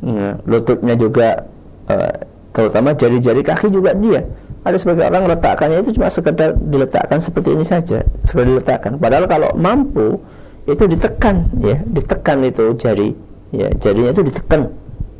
Ya, 0.00 0.40
lututnya 0.48 0.96
juga 0.96 1.44
uh, 1.92 2.16
terutama 2.56 2.96
jari-jari 2.96 3.44
kaki 3.44 3.68
juga 3.68 3.92
dia 3.92 4.24
ada 4.60 4.76
sebagai 4.76 5.08
orang 5.08 5.24
letakkannya 5.24 5.80
itu 5.80 5.96
cuma 5.96 6.12
sekedar 6.12 6.52
diletakkan 6.52 7.16
seperti 7.16 7.56
ini 7.56 7.64
saja 7.64 8.04
sekedar 8.20 8.46
diletakkan. 8.48 9.00
Padahal 9.00 9.24
kalau 9.24 9.50
mampu 9.56 10.20
itu 10.68 10.84
ditekan 10.84 11.48
ya 11.64 11.80
ditekan 11.88 12.44
itu 12.44 12.76
jari 12.76 13.16
ya 13.50 13.72
jarinya 13.80 14.10
itu 14.12 14.22
ditekan 14.24 14.60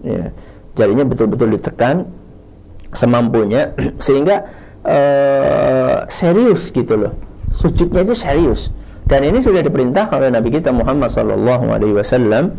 ya. 0.04 0.28
Jarinya 0.76 1.04
betul-betul 1.08 1.56
ditekan 1.56 2.06
semampunya 2.92 3.72
sehingga 4.04 4.44
uh, 4.84 6.04
serius 6.06 6.68
gitu 6.68 7.00
loh. 7.00 7.12
Sujudnya 7.50 8.04
itu 8.04 8.14
serius 8.14 8.68
dan 9.08 9.26
ini 9.26 9.42
sudah 9.42 9.64
diperintahkan 9.64 10.22
oleh 10.22 10.30
Nabi 10.30 10.54
kita 10.54 10.70
Muhammad 10.70 11.10
sallallahu 11.10 11.72
alaihi 11.72 11.98
wasallam 11.98 12.54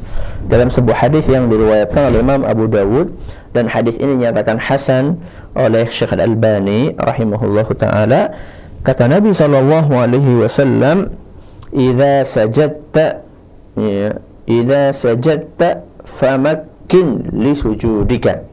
dalam 0.52 0.68
sebuah 0.68 1.08
hadis 1.08 1.24
yang 1.30 1.48
diriwayatkan 1.48 2.12
oleh 2.12 2.20
Imam 2.20 2.44
Abu 2.44 2.68
Dawud 2.68 3.14
dan 3.56 3.72
hadis 3.72 3.96
ini 4.02 4.20
dinyatakan 4.20 4.60
hasan 4.60 5.22
oleh 5.56 5.88
Syekh 5.88 6.12
Al-Albani 6.12 6.98
rahimahullahu 7.00 7.72
taala. 7.80 8.36
Kata 8.84 9.06
Nabi 9.08 9.32
sallallahu 9.32 9.94
alaihi 9.94 10.42
wasallam 10.42 11.14
idza 11.72 12.26
sajadta 12.26 13.24
ya 13.80 14.18
idza 14.50 14.92
sajadta 14.92 15.88
famakkin 16.04 17.32
li 17.32 17.56
sujudika. 17.56 18.44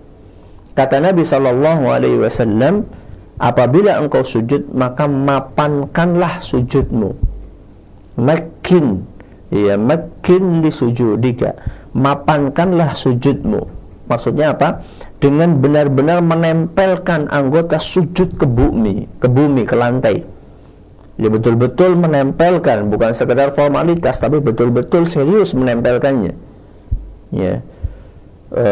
Kata 0.78 1.02
Nabi 1.02 1.26
sallallahu 1.26 1.90
alaihi 1.90 2.22
wasallam 2.22 2.86
apabila 3.42 3.98
engkau 3.98 4.22
sujud 4.22 4.70
maka 4.70 5.10
mapankanlah 5.10 6.38
sujudmu 6.38 7.37
makin 8.18 9.06
ya 9.48 9.78
makin 9.78 10.60
li 10.60 10.68
sujudika. 10.68 11.54
Mapankanlah 11.96 12.92
sujudmu. 12.92 13.78
Maksudnya 14.08 14.56
apa? 14.56 14.84
Dengan 15.20 15.56
benar-benar 15.56 16.20
menempelkan 16.24 17.28
anggota 17.28 17.80
sujud 17.80 18.36
ke 18.36 18.44
bumi 18.44 19.08
ke 19.20 19.26
bumi 19.28 19.62
ke 19.64 19.74
lantai. 19.76 20.16
Dia 21.18 21.30
betul-betul 21.32 21.98
menempelkan 21.98 22.86
bukan 22.88 23.10
sekedar 23.10 23.50
formalitas 23.50 24.22
tapi 24.22 24.38
betul-betul 24.38 25.02
serius 25.02 25.50
menempelkannya. 25.52 26.32
Ya. 27.34 27.60
E, 28.54 28.66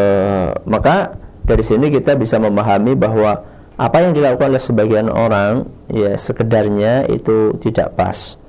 maka 0.64 1.18
dari 1.42 1.60
sini 1.66 1.90
kita 1.90 2.14
bisa 2.14 2.38
memahami 2.38 2.94
bahwa 2.94 3.42
apa 3.76 3.96
yang 4.00 4.16
dilakukan 4.16 4.56
oleh 4.56 4.62
sebagian 4.62 5.10
orang 5.12 5.68
ya 5.92 6.16
sekedarnya 6.16 7.10
itu 7.12 7.58
tidak 7.60 7.92
pas 7.98 8.40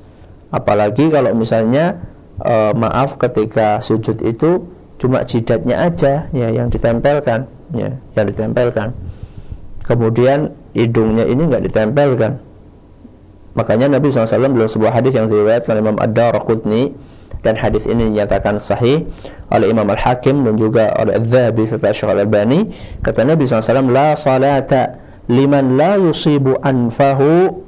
apalagi 0.53 1.11
kalau 1.11 1.33
misalnya 1.35 1.99
e, 2.39 2.71
maaf 2.75 3.19
ketika 3.19 3.83
sujud 3.83 4.21
itu 4.23 4.67
cuma 4.97 5.21
jidatnya 5.21 5.77
aja 5.87 6.25
ya 6.33 6.49
yang 6.49 6.71
ditempelkan 6.71 7.45
ya 7.73 7.97
yang 8.15 8.25
ditempelkan. 8.27 8.95
Kemudian 9.87 10.51
hidungnya 10.75 11.23
ini 11.23 11.47
nggak 11.47 11.63
ditempelkan. 11.71 12.43
Makanya 13.57 13.97
Nabi 13.97 14.13
SAW 14.13 14.53
dalam 14.53 14.69
sebuah 14.69 14.93
hadis 14.93 15.17
yang 15.17 15.25
diriwayatkan 15.25 15.81
Imam 15.81 15.97
Ad-Darqutni 15.97 16.93
dan 17.41 17.57
hadis 17.57 17.89
ini 17.89 18.13
dinyatakan 18.13 18.61
sahih 18.61 19.09
oleh 19.49 19.67
Imam 19.71 19.87
Al-Hakim 19.89 20.45
dan 20.45 20.53
juga 20.59 20.93
oleh 20.99 21.17
Al-Dhabi 21.17 21.63
serta 21.65 21.89
Syekh 21.89 22.11
Al-Albani. 22.13 22.69
Kata 23.01 23.25
Nabi 23.25 23.49
SAW 23.49 23.89
la 23.89 24.13
salata 24.13 25.01
liman 25.25 25.73
la 25.73 25.97
yusibu 25.97 26.59
anfahu 26.61 27.65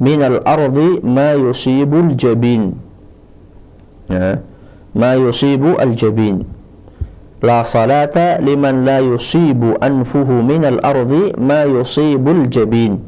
min 0.00 0.18
al-ardi 0.24 1.04
ma 1.04 1.36
yusibu 1.36 2.10
al-jabin 2.10 2.74
ya. 4.08 4.40
ma 4.96 5.12
yusibu 5.14 5.76
al-jabin 5.76 6.48
la 7.44 7.62
salata 7.62 8.40
liman 8.40 8.84
la 8.88 9.04
yusibu 9.04 9.76
anfuhu 9.80 10.40
min 10.40 10.64
al-ardi 10.64 11.36
ma 11.36 11.68
yusibu 11.68 12.32
al-jabin 12.32 12.98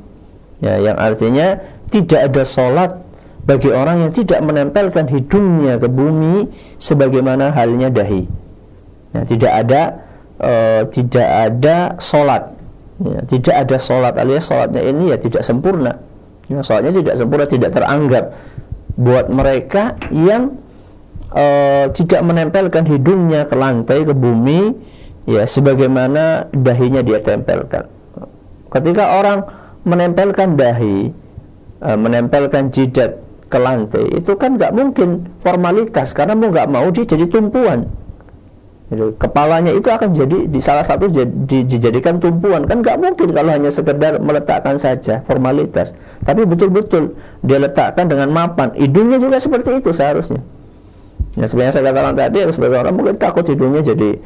ya 0.61 0.79
yang 0.79 0.97
artinya 1.01 1.59
tidak 1.93 2.33
ada 2.33 2.43
solat 2.45 3.03
bagi 3.43 3.69
orang 3.75 4.07
yang 4.07 4.13
tidak 4.15 4.39
menempelkan 4.41 5.11
hidungnya 5.11 5.77
ke 5.83 5.91
bumi 5.91 6.47
sebagaimana 6.79 7.51
halnya 7.51 7.91
dahi. 7.91 8.31
Ya, 9.13 9.21
tidak 9.29 9.53
ada 9.53 9.83
uh, 10.41 10.83
tidak 10.89 11.29
ada 11.29 11.77
solat, 12.01 12.55
ya, 13.03 13.21
tidak 13.29 13.55
ada 13.67 13.77
solat 13.77 14.15
alias 14.17 14.49
solatnya 14.49 14.81
ini 14.81 15.13
ya 15.13 15.21
tidak 15.21 15.43
sempurna. 15.45 16.01
Ya, 16.51 16.61
solatnya 16.65 16.93
tidak 17.03 17.15
sempurna, 17.15 17.47
tidak 17.47 17.71
teranggap 17.71 18.35
buat 18.99 19.31
mereka 19.31 19.97
yang 20.11 20.59
uh, 21.33 21.87
tidak 21.95 22.21
menempelkan 22.23 22.85
hidungnya 22.85 23.49
ke 23.49 23.55
lantai 23.57 24.05
ke 24.05 24.13
bumi 24.13 24.75
ya 25.25 25.47
sebagaimana 25.47 26.51
dahinya 26.53 27.01
dia 27.01 27.23
tempelkan. 27.23 27.89
Ketika 28.69 29.21
orang 29.21 29.45
menempelkan 29.85 30.55
dahi 30.59 31.13
uh, 31.83 31.99
menempelkan 31.99 32.71
jidat 32.71 33.19
ke 33.53 33.59
lantai 33.61 34.09
itu 34.17 34.33
kan 34.41 34.57
nggak 34.57 34.73
mungkin 34.73 35.29
formalitas 35.45 36.17
karena 36.17 36.33
mau 36.33 36.49
nggak 36.49 36.69
mau 36.73 36.89
dia 36.89 37.05
jadi 37.05 37.29
tumpuan 37.29 37.85
jadi, 38.93 39.17
kepalanya 39.17 39.73
itu 39.73 39.89
akan 39.89 40.13
jadi 40.13 40.39
di 40.53 40.61
salah 40.61 40.85
satu 40.85 41.09
jadi, 41.09 41.33
dijadikan 41.65 42.21
tumpuan. 42.21 42.69
Kan 42.69 42.85
nggak 42.85 43.01
mungkin 43.01 43.33
kalau 43.33 43.49
hanya 43.49 43.73
sekedar 43.73 44.21
meletakkan 44.21 44.77
saja 44.77 45.25
formalitas. 45.25 45.97
Tapi 46.29 46.45
betul-betul 46.45 47.17
dia 47.41 47.57
letakkan 47.57 48.05
dengan 48.05 48.29
mapan. 48.29 48.77
Hidungnya 48.77 49.17
juga 49.17 49.41
seperti 49.41 49.81
itu 49.81 49.97
seharusnya. 49.97 50.45
Ya 51.41 51.49
sebenarnya 51.49 51.73
saya 51.73 51.89
katakan 51.89 52.13
tadi 52.13 52.45
sebagai 52.53 52.77
orang 52.85 52.93
mungkin 52.93 53.17
takut 53.17 53.49
hidungnya 53.49 53.81
jadi 53.81 54.21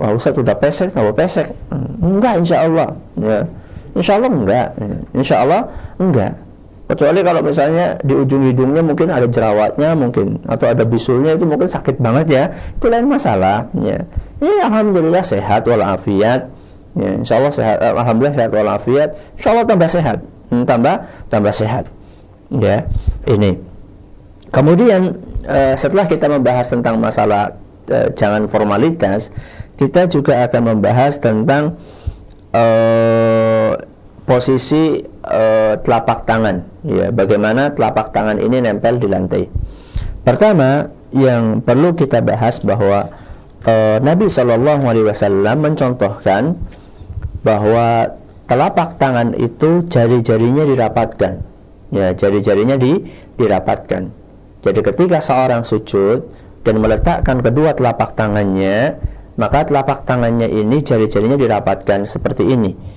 wah 0.00 0.16
Ustaz 0.16 0.32
sudah 0.32 0.56
pesek 0.56 0.88
tambah 0.96 1.12
pesek? 1.12 1.52
Enggak 2.00 2.40
insya 2.40 2.64
Allah. 2.64 2.96
Ya 3.20 3.44
insya 3.92 4.16
Allah 4.16 4.30
enggak. 4.32 4.68
Insya 5.12 5.36
Allah 5.44 5.60
enggak 6.00 6.45
kecuali 6.86 7.20
kalau 7.26 7.42
misalnya 7.42 7.98
di 8.06 8.14
ujung 8.14 8.46
hidungnya 8.46 8.82
mungkin 8.82 9.10
ada 9.10 9.26
jerawatnya 9.26 9.98
mungkin 9.98 10.38
atau 10.46 10.70
ada 10.70 10.86
bisulnya 10.86 11.34
itu 11.34 11.42
mungkin 11.42 11.66
sakit 11.66 11.98
banget 11.98 12.26
ya. 12.30 12.44
Itu 12.78 12.86
lain 12.86 13.10
masalah 13.10 13.66
ya. 13.74 14.06
Ini 14.38 14.70
alhamdulillah 14.70 15.22
sehat 15.26 15.66
walafiat 15.66 16.46
ya. 16.94 17.10
Insya 17.18 17.42
Allah 17.42 17.52
sehat 17.52 17.78
alhamdulillah 17.82 18.36
sehat 18.38 18.50
walafiat. 18.54 19.08
Insya 19.34 19.48
Allah 19.54 19.66
tambah 19.66 19.88
sehat. 19.90 20.18
Hmm, 20.46 20.62
tambah 20.62 20.94
tambah 21.26 21.52
sehat 21.52 21.84
ya. 22.54 22.86
Ini. 23.26 23.58
Kemudian 24.54 25.18
eh, 25.42 25.74
setelah 25.74 26.06
kita 26.06 26.30
membahas 26.30 26.70
tentang 26.70 27.02
masalah 27.02 27.58
eh, 27.90 28.14
jangan 28.14 28.46
formalitas 28.46 29.34
kita 29.76 30.08
juga 30.08 30.46
akan 30.48 30.78
membahas 30.78 31.20
tentang 31.20 31.76
eh, 32.54 33.74
posisi 34.26 35.00
uh, 35.22 35.78
telapak 35.80 36.26
tangan. 36.26 36.66
Ya 36.82 37.14
bagaimana 37.14 37.72
telapak 37.72 38.10
tangan 38.10 38.42
ini 38.42 38.58
nempel 38.58 38.98
di 38.98 39.06
lantai. 39.06 39.46
Pertama 40.26 40.90
yang 41.14 41.62
perlu 41.62 41.94
kita 41.94 42.20
bahas 42.20 42.58
bahwa 42.60 43.06
uh, 43.62 43.96
Nabi 44.02 44.26
Shallallahu 44.26 44.82
Alaihi 44.90 45.06
Wasallam 45.06 45.62
mencontohkan 45.62 46.58
bahwa 47.46 48.18
telapak 48.50 48.98
tangan 48.98 49.38
itu 49.38 49.86
jari-jarinya 49.86 50.66
dirapatkan. 50.66 51.32
Ya 51.94 52.10
jari-jarinya 52.18 52.74
di, 52.74 52.98
dirapatkan. 53.38 54.10
Jadi 54.66 54.80
ketika 54.82 55.22
seorang 55.22 55.62
sujud 55.62 56.26
dan 56.66 56.82
meletakkan 56.82 57.38
kedua 57.38 57.78
telapak 57.78 58.18
tangannya 58.18 58.98
maka 59.38 59.62
telapak 59.62 60.02
tangannya 60.02 60.50
ini 60.50 60.82
jari-jarinya 60.82 61.38
dirapatkan 61.38 62.02
seperti 62.08 62.42
ini 62.42 62.95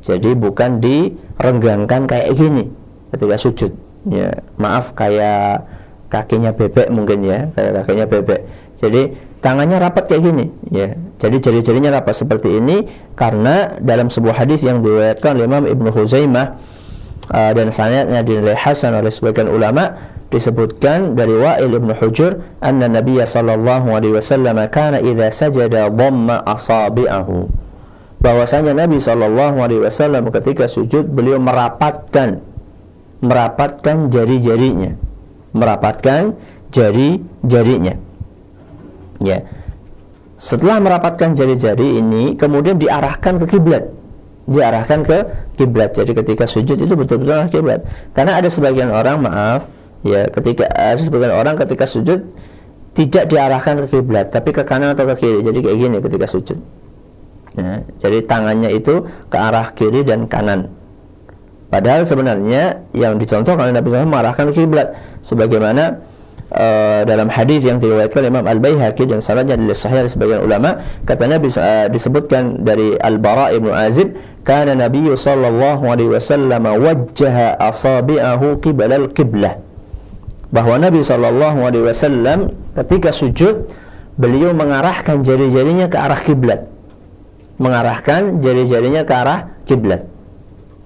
jadi 0.00 0.32
bukan 0.32 0.80
direnggangkan 0.80 2.08
kayak 2.08 2.28
gini 2.36 2.64
ketika 3.12 3.36
sujud. 3.36 3.72
Ya, 4.08 4.32
maaf 4.56 4.96
kayak 4.96 5.68
kakinya 6.08 6.56
bebek 6.56 6.88
mungkin 6.88 7.20
ya, 7.22 7.52
kayak 7.52 7.84
kakinya 7.84 8.06
bebek. 8.08 8.40
Jadi 8.80 9.12
tangannya 9.44 9.76
rapat 9.76 10.08
kayak 10.08 10.22
gini, 10.24 10.46
ya. 10.72 10.96
Jadi 11.20 11.36
jari-jarinya 11.36 12.00
rapat 12.00 12.16
seperti 12.16 12.48
ini 12.56 12.88
karena 13.12 13.76
dalam 13.76 14.08
sebuah 14.08 14.40
hadis 14.40 14.64
yang 14.64 14.80
diriwayatkan 14.80 15.36
oleh 15.36 15.44
Imam 15.44 15.64
Ibnu 15.68 15.92
Huzaimah 15.92 16.56
uh, 17.28 17.52
dan 17.52 17.68
sanadnya 17.68 18.24
dinilai 18.24 18.56
hasan 18.56 18.96
oleh 18.96 19.12
sebagian 19.12 19.52
ulama 19.52 20.00
disebutkan 20.30 21.18
dari 21.18 21.34
Wa'il 21.34 21.74
Ibnu 21.74 21.92
Hujur 21.98 22.40
anna 22.62 22.86
Nabiya 22.86 23.26
sallallahu 23.26 23.90
alaihi 23.90 24.14
wasallam 24.14 24.56
kana 24.70 25.02
idza 25.02 25.28
sajada 25.28 25.90
dhamma 25.90 26.46
asabi'ahu 26.46 27.50
bahwasanya 28.20 28.76
Nabi 28.76 29.00
Shallallahu 29.00 29.56
Alaihi 29.64 29.82
Wasallam 29.82 30.28
ketika 30.28 30.68
sujud 30.68 31.08
beliau 31.08 31.40
merapatkan 31.40 32.44
merapatkan 33.24 34.12
jari-jarinya. 34.12 34.96
Merapatkan 35.56 36.36
jari-jarinya. 36.70 37.96
Ya. 39.20 39.44
Setelah 40.40 40.80
merapatkan 40.80 41.36
jari-jari 41.36 42.00
ini 42.00 42.36
kemudian 42.36 42.80
diarahkan 42.80 43.40
ke 43.44 43.56
kiblat. 43.56 43.84
Diarahkan 44.48 45.04
ke 45.04 45.18
kiblat. 45.60 45.92
Jadi 45.96 46.12
ketika 46.16 46.44
sujud 46.48 46.80
itu 46.80 46.94
betul-betul 46.96 47.48
kiblat. 47.52 47.84
Karena 48.16 48.40
ada 48.40 48.48
sebagian 48.48 48.88
orang 48.88 49.20
maaf 49.20 49.68
ya 50.00 50.32
ketika 50.32 50.64
ada 50.72 50.96
sebagian 50.96 51.36
orang 51.36 51.60
ketika 51.60 51.84
sujud 51.84 52.24
tidak 52.96 53.28
diarahkan 53.28 53.84
ke 53.84 54.00
kiblat 54.00 54.32
tapi 54.32 54.56
ke 54.56 54.64
kanan 54.64 54.96
atau 54.96 55.04
ke 55.12 55.14
kiri. 55.20 55.44
Jadi 55.44 55.58
kayak 55.60 55.76
gini 55.76 55.96
ketika 56.00 56.24
sujud 56.24 56.56
ya, 57.56 57.82
jadi 57.98 58.18
tangannya 58.26 58.70
itu 58.74 59.06
ke 59.30 59.36
arah 59.36 59.72
kiri 59.74 60.06
dan 60.06 60.26
kanan. 60.30 60.70
Padahal 61.70 62.02
sebenarnya 62.02 62.82
yang 62.90 63.14
dicontohkan 63.14 63.70
Nabi 63.70 63.94
SAW 63.94 64.10
mengarahkan 64.10 64.50
kiblat. 64.50 64.90
Sebagaimana 65.22 66.02
uh, 66.50 67.06
dalam 67.06 67.30
hadis 67.30 67.62
yang 67.62 67.78
diriwayatkan 67.78 68.26
Imam 68.26 68.42
Al 68.42 68.58
Baihaqi 68.58 69.06
dan 69.06 69.22
sanadnya 69.22 69.54
dari 69.54 69.70
sahih 69.70 70.02
sebagian 70.10 70.42
ulama 70.42 70.82
kata 71.06 71.30
Nabi 71.30 71.46
uh, 71.54 71.86
disebutkan 71.86 72.66
dari 72.66 72.98
Al 72.98 73.22
Bara 73.22 73.54
ibnu 73.54 73.70
Azib 73.70 74.18
kana 74.42 74.74
Nabi 74.74 75.14
sallallahu 75.14 75.86
alaihi 75.86 76.10
wasallam 76.10 76.66
wajjaha 76.66 77.54
asabi'ahu 77.62 78.58
qibla 78.58 78.90
al 78.90 79.06
qiblah. 79.14 79.62
Bahwa 80.50 80.74
Nabi 80.74 81.06
sallallahu 81.06 81.70
alaihi 81.70 81.86
wasallam 81.86 82.50
ketika 82.74 83.14
sujud 83.14 83.70
beliau 84.18 84.50
mengarahkan 84.50 85.22
jari-jarinya 85.22 85.86
ke 85.86 85.94
arah 85.94 86.18
kiblat 86.18 86.66
mengarahkan 87.60 88.40
jari-jarinya 88.40 89.04
ke 89.04 89.12
arah 89.12 89.52
kiblat. 89.68 90.08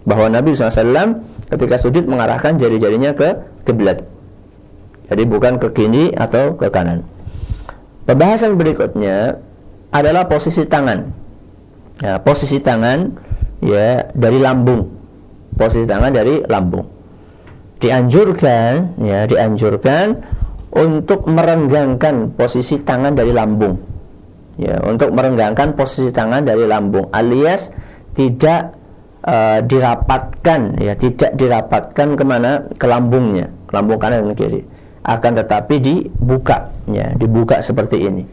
Bahwa 0.03 0.27
Nabi 0.27 0.53
SAW 0.53 1.23
ketika 1.49 1.79
sujud 1.79 2.05
mengarahkan 2.11 2.59
jari-jarinya 2.59 3.15
ke 3.15 3.29
kiblat. 3.63 4.03
Jadi 5.07 5.23
bukan 5.25 5.63
ke 5.63 5.71
kiri 5.71 6.11
atau 6.13 6.59
ke 6.59 6.67
kanan. 6.69 7.07
Pembahasan 8.05 8.59
berikutnya 8.59 9.39
adalah 9.95 10.27
posisi 10.27 10.67
tangan. 10.67 11.09
Ya, 12.03 12.19
posisi 12.19 12.59
tangan 12.59 13.15
ya 13.63 14.11
dari 14.13 14.43
lambung. 14.43 14.91
Posisi 15.55 15.87
tangan 15.87 16.11
dari 16.11 16.43
lambung. 16.45 16.85
Dianjurkan 17.79 18.99
ya, 18.99 19.31
dianjurkan 19.31 20.19
untuk 20.75 21.31
merenggangkan 21.31 22.35
posisi 22.35 22.83
tangan 22.83 23.15
dari 23.15 23.31
lambung. 23.31 23.94
Ya, 24.55 24.79
untuk 24.87 25.11
merenggangkan 25.11 25.75
posisi 25.75 26.15
tangan 26.15 26.47
dari 26.47 26.63
lambung 26.63 27.11
alias 27.11 27.75
tidak 28.15 28.79
uh, 29.27 29.59
dirapatkan 29.67 30.79
ya 30.79 30.95
tidak 30.95 31.35
dirapatkan 31.35 32.15
ke 32.15 32.23
mana 32.23 32.63
ke 32.79 32.87
lambungnya 32.87 33.51
ke 33.67 33.73
lambung 33.75 33.99
kanan 33.99 34.31
dan 34.31 34.39
kiri. 34.39 34.63
Akan 35.05 35.35
tetapi 35.35 35.83
dibuka 35.83 36.71
ya 36.87 37.13
dibuka 37.19 37.59
seperti 37.59 38.07
ini. 38.07 38.25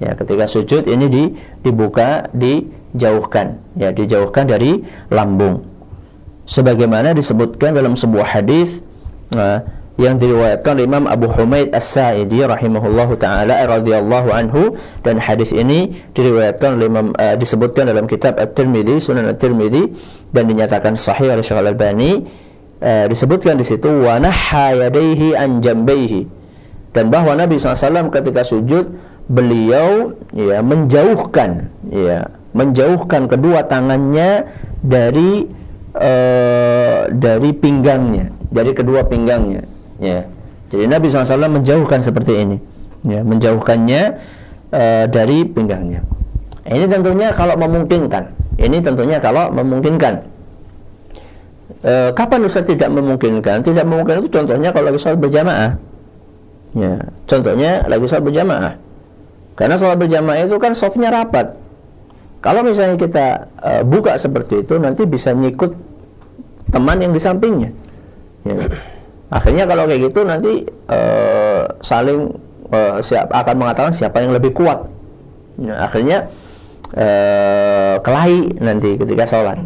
Ya 0.00 0.14
ketika 0.14 0.48
sujud 0.48 0.88
ini 0.88 1.06
di, 1.10 1.24
dibuka 1.60 2.32
dijauhkan 2.32 3.60
ya 3.76 3.92
dijauhkan 3.92 4.48
dari 4.48 4.80
lambung. 5.12 5.68
Sebagaimana 6.48 7.12
disebutkan 7.12 7.76
dalam 7.76 7.92
sebuah 7.92 8.40
hadis 8.40 8.80
uh, 9.36 9.60
yang 9.98 10.14
diriwayatkan 10.14 10.78
oleh 10.78 10.86
Imam 10.86 11.10
Abu 11.10 11.26
Humaid 11.26 11.74
As-Sa'idi 11.74 12.46
rahimahullahu 12.46 13.18
taala 13.18 13.66
radhiyallahu 13.66 14.30
anhu. 14.30 14.78
Dan 15.02 15.18
hadis 15.18 15.50
ini 15.50 15.90
diriwayatkan 16.14 16.78
oleh 16.78 16.86
Imam 16.86 17.10
uh, 17.18 17.34
disebutkan 17.34 17.90
dalam 17.90 18.06
kitab 18.06 18.38
At-Tirmizi 18.38 19.02
Sunan 19.02 19.26
At-Tirmizi 19.26 19.90
dan 20.30 20.46
dinyatakan 20.46 20.94
sahih 20.94 21.34
oleh 21.34 21.42
Syekh 21.42 21.58
Al-Albani. 21.58 22.12
Uh, 22.78 23.10
disebutkan 23.10 23.58
di 23.58 23.66
situ 23.66 23.90
wa 23.90 24.22
nahha 24.22 24.86
yadayhi 24.86 25.34
an 25.34 25.58
jambaihi. 25.58 26.30
Dan 26.94 27.10
bahwa 27.10 27.34
Nabi 27.34 27.58
SAW 27.58 28.14
ketika 28.14 28.46
sujud 28.46 28.94
beliau 29.28 30.14
ya 30.32 30.64
menjauhkan 30.64 31.68
ya 31.92 32.32
menjauhkan 32.56 33.28
kedua 33.28 33.68
tangannya 33.68 34.48
dari 34.80 35.44
uh, 35.92 37.12
dari 37.12 37.50
pinggangnya 37.52 38.32
dari 38.48 38.72
kedua 38.72 39.04
pinggangnya 39.04 39.68
ya. 39.98 40.26
Jadi 40.68 40.84
Nabi 40.84 41.06
SAW 41.08 41.48
menjauhkan 41.48 42.00
seperti 42.02 42.32
ini. 42.44 42.56
Ya 43.06 43.22
menjauhkannya 43.22 44.02
uh, 44.74 45.04
dari 45.06 45.46
pinggangnya. 45.46 46.02
Ini 46.68 46.84
tentunya 46.84 47.32
kalau 47.32 47.56
memungkinkan. 47.56 48.24
Ini 48.60 48.76
tentunya 48.84 49.16
kalau 49.22 49.48
memungkinkan. 49.54 50.20
E, 51.78 52.10
kapan 52.12 52.44
Ustaz 52.44 52.66
tidak 52.66 52.90
memungkinkan? 52.90 53.62
Tidak 53.62 53.84
memungkinkan 53.86 54.26
itu 54.26 54.30
contohnya 54.34 54.74
kalau 54.74 54.90
lagi 54.90 55.00
sholat 55.00 55.16
berjamaah. 55.16 55.78
Ya 56.76 57.08
contohnya 57.24 57.86
lagi 57.88 58.04
sholat 58.04 58.24
berjamaah. 58.26 58.74
Karena 59.54 59.74
sholat 59.78 59.96
berjamaah 59.96 60.44
itu 60.44 60.58
kan 60.58 60.74
softnya 60.74 61.08
rapat. 61.08 61.54
Kalau 62.44 62.60
misalnya 62.66 62.98
kita 62.98 63.26
e, 63.62 63.72
buka 63.86 64.18
seperti 64.18 64.66
itu 64.66 64.76
nanti 64.76 65.06
bisa 65.06 65.30
nyikut 65.32 65.72
teman 66.68 66.98
yang 66.98 67.14
di 67.14 67.20
sampingnya. 67.22 67.70
Ya 68.44 68.58
akhirnya 69.28 69.64
kalau 69.68 69.84
kayak 69.84 70.12
gitu 70.12 70.20
nanti 70.24 70.64
uh, 70.88 71.68
saling 71.84 72.32
uh, 72.72 73.00
siap 73.00 73.28
akan 73.32 73.54
mengatakan 73.60 73.92
siapa 73.92 74.24
yang 74.24 74.32
lebih 74.32 74.56
kuat. 74.56 74.88
Nah, 75.58 75.84
akhirnya 75.84 76.30
uh, 76.94 78.00
kelahi 78.00 78.56
nanti 78.62 78.96
ketika 78.96 79.24
sholat. 79.28 79.58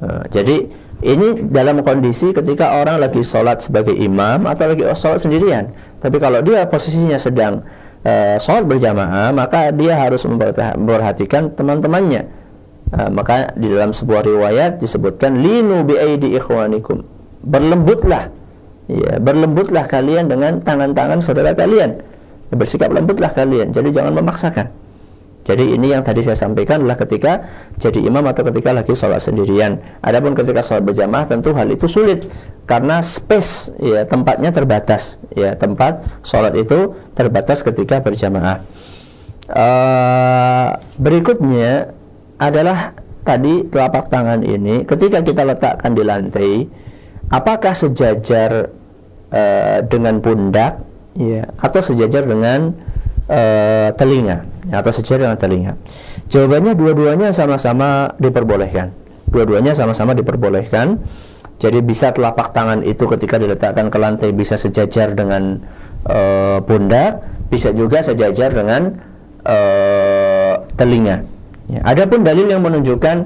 Uh, 0.00 0.24
jadi 0.32 0.66
ini 1.00 1.48
dalam 1.48 1.80
kondisi 1.80 2.32
ketika 2.32 2.76
orang 2.76 3.00
lagi 3.00 3.24
sholat 3.24 3.64
sebagai 3.64 3.96
imam 3.96 4.44
atau 4.48 4.72
lagi 4.72 4.84
sholat 4.96 5.20
sendirian. 5.20 5.72
Tapi 6.00 6.16
kalau 6.20 6.40
dia 6.44 6.66
posisinya 6.66 7.16
sedang 7.20 7.64
uh, 8.04 8.36
sholat 8.40 8.64
berjamaah 8.66 9.30
maka 9.32 9.70
dia 9.72 9.96
harus 9.96 10.24
memperhatikan 10.26 11.52
teman-temannya. 11.54 12.26
Uh, 12.90 13.06
maka 13.06 13.54
di 13.54 13.70
dalam 13.70 13.94
sebuah 13.94 14.26
riwayat 14.26 14.82
disebutkan 14.82 15.38
linu 15.38 15.86
bi'aidi 15.86 16.34
ikhwanikum. 16.34 17.06
Berlembutlah 17.40 18.39
ya 18.90 19.22
berlembutlah 19.22 19.86
kalian 19.86 20.26
dengan 20.26 20.58
tangan-tangan 20.58 21.22
saudara 21.22 21.54
kalian. 21.54 22.02
Bersikap 22.50 22.90
lembutlah 22.90 23.30
kalian. 23.30 23.70
Jadi 23.70 23.94
jangan 23.94 24.18
memaksakan. 24.18 24.66
Jadi 25.40 25.72
ini 25.72 25.90
yang 25.90 26.04
tadi 26.04 26.20
saya 26.20 26.36
sampaikan 26.36 26.84
adalah 26.84 27.00
ketika 27.00 27.48
jadi 27.80 28.04
imam 28.04 28.22
atau 28.28 28.44
ketika 28.52 28.76
lagi 28.76 28.92
sholat 28.92 29.22
sendirian. 29.22 29.80
Adapun 30.04 30.36
ketika 30.36 30.60
sholat 30.60 30.84
berjamaah 30.84 31.24
tentu 31.30 31.56
hal 31.56 31.70
itu 31.70 31.86
sulit. 31.88 32.26
Karena 32.68 33.00
space 33.00 33.74
ya 33.80 34.04
tempatnya 34.04 34.52
terbatas. 34.52 35.16
Ya 35.32 35.54
tempat 35.56 36.04
sholat 36.26 36.58
itu 36.58 36.92
terbatas 37.14 37.64
ketika 37.64 38.02
berjamaah. 38.02 38.62
Uh, 39.50 40.78
berikutnya 41.00 41.90
adalah 42.38 42.94
tadi 43.24 43.66
telapak 43.66 44.10
tangan 44.12 44.44
ini. 44.44 44.84
Ketika 44.84 45.24
kita 45.24 45.42
letakkan 45.46 45.96
di 45.96 46.02
lantai 46.04 46.52
apakah 47.30 47.72
sejajar 47.72 48.70
uh, 49.30 49.78
dengan 49.86 50.18
pundak 50.22 50.84
ya 51.18 51.50
atau 51.58 51.80
sejajar 51.82 52.26
dengan 52.26 52.74
uh, 53.30 53.88
telinga. 53.94 54.46
Ya, 54.68 54.84
atau 54.84 54.92
sejajar 54.94 55.26
dengan 55.26 55.38
telinga. 55.40 55.72
Jawabannya 56.30 56.78
dua-duanya 56.78 57.28
sama-sama 57.34 58.14
diperbolehkan. 58.20 58.94
Dua-duanya 59.30 59.74
sama-sama 59.74 60.14
diperbolehkan. 60.14 61.00
Jadi 61.60 61.84
bisa 61.84 62.14
telapak 62.14 62.56
tangan 62.56 62.80
itu 62.86 63.04
ketika 63.04 63.36
diletakkan 63.36 63.92
ke 63.92 63.98
lantai 64.00 64.32
bisa 64.32 64.56
sejajar 64.56 65.12
dengan 65.12 65.60
uh, 66.08 66.58
pundak 66.64 67.20
bisa 67.50 67.74
juga 67.74 68.00
sejajar 68.00 68.54
dengan 68.54 68.96
uh, 69.44 70.64
telinga. 70.78 71.26
Ya. 71.70 71.86
adapun 71.86 72.26
dalil 72.26 72.50
yang 72.50 72.66
menunjukkan 72.66 73.16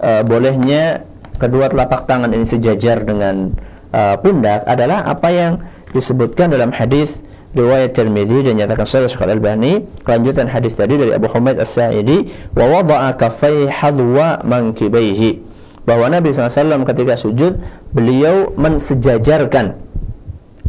uh, 0.00 0.22
bolehnya 0.24 1.04
kedua 1.36 1.68
telapak 1.68 2.08
tangan 2.08 2.32
ini 2.32 2.46
sejajar 2.48 3.04
dengan 3.04 3.52
uh, 3.92 4.16
pundak 4.18 4.64
adalah 4.66 5.04
apa 5.06 5.28
yang 5.30 5.52
disebutkan 5.92 6.50
dalam 6.50 6.72
hadis 6.72 7.20
riwayat 7.52 7.92
Tirmidzi 7.92 8.48
dan 8.48 8.56
nyatakan 8.56 8.88
sahih 8.88 9.08
Syekh 9.08 9.28
Al-Albani 9.28 9.84
kelanjutan 10.02 10.48
hadis 10.48 10.72
tadi 10.76 10.96
dari 10.96 11.12
Abu 11.12 11.28
Humaid 11.28 11.60
As-Sa'idi 11.60 12.32
wa 12.56 12.64
wada'a 12.64 13.12
kaffai 13.14 13.68
hadwa 13.68 14.40
mankibaihi. 14.42 15.52
Bahwa 15.82 16.08
Nabi 16.08 16.30
SAW 16.30 16.86
ketika 16.86 17.18
sujud 17.18 17.58
beliau 17.90 18.54
mensejajarkan 18.54 19.76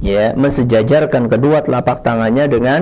ya 0.04 0.36
mensejajarkan 0.36 1.32
kedua 1.32 1.64
telapak 1.64 2.04
tangannya 2.04 2.46
dengan 2.52 2.82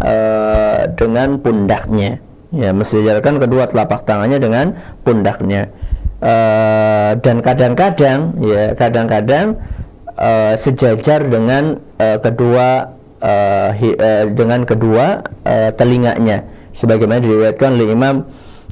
uh, 0.00 0.88
dengan 0.96 1.36
pundaknya. 1.42 2.24
Ya 2.48 2.72
mensejajarkan 2.72 3.44
kedua 3.44 3.68
telapak 3.68 4.08
tangannya 4.08 4.40
dengan 4.40 4.66
pundaknya 5.04 5.68
uh, 6.22 7.10
dan 7.18 7.36
kadang-kadang 7.42 8.34
ya 8.42 8.74
kadang-kadang 8.74 9.58
uh, 10.18 10.54
sejajar 10.58 11.26
dengan 11.26 11.78
uh, 11.98 12.18
kedua 12.18 12.98
uh, 13.22 13.70
hi, 13.74 13.94
dengan 14.34 14.66
kedua 14.66 15.22
uh, 15.46 15.70
telinganya. 15.74 16.46
Sebagaimana 16.68 17.18
diriwayatkan 17.18 17.74
oleh 17.74 17.90
Imam 17.90 18.28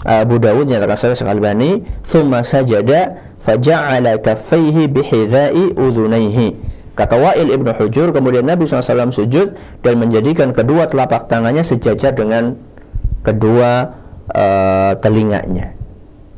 Abu 0.06 0.38
Dawud 0.38 0.70
yang 0.70 0.85
Syekh 0.94 1.26
Albani 1.26 1.82
thumma 2.06 2.46
sajada 2.46 3.18
faja'ala 3.42 4.20
kaffaihi 4.22 4.87
bihidha'i 4.87 5.74
udhunaihi. 5.74 6.54
Kata 6.94 7.18
Wa'il 7.18 7.50
Ibnu 7.52 7.76
Hujur 7.76 8.09
kemudian 8.14 8.46
Nabi 8.48 8.64
SAW 8.64 9.12
sujud 9.12 9.52
dan 9.85 9.94
menjadikan 10.00 10.56
kedua 10.56 10.88
telapak 10.88 11.28
tangannya 11.28 11.61
sejajar 11.61 12.16
dengan 12.16 12.56
kedua 13.20 13.92
uh, 14.32 14.96
telinganya 15.02 15.76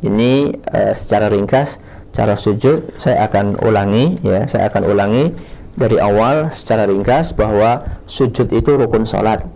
ini 0.04 0.54
uh, 0.70 0.94
secara 0.94 1.30
ringkas 1.30 1.82
cara 2.14 2.34
sujud 2.34 2.96
saya 2.96 3.28
akan 3.28 3.60
ulangi 3.62 4.16
ya 4.24 4.48
saya 4.48 4.72
akan 4.72 4.82
ulangi 4.88 5.34
dari 5.78 5.96
awal 6.02 6.50
secara 6.50 6.90
ringkas 6.90 7.30
bahwa 7.38 8.02
sujud 8.10 8.50
itu 8.50 8.74
rukun 8.74 9.06
sholat. 9.06 9.46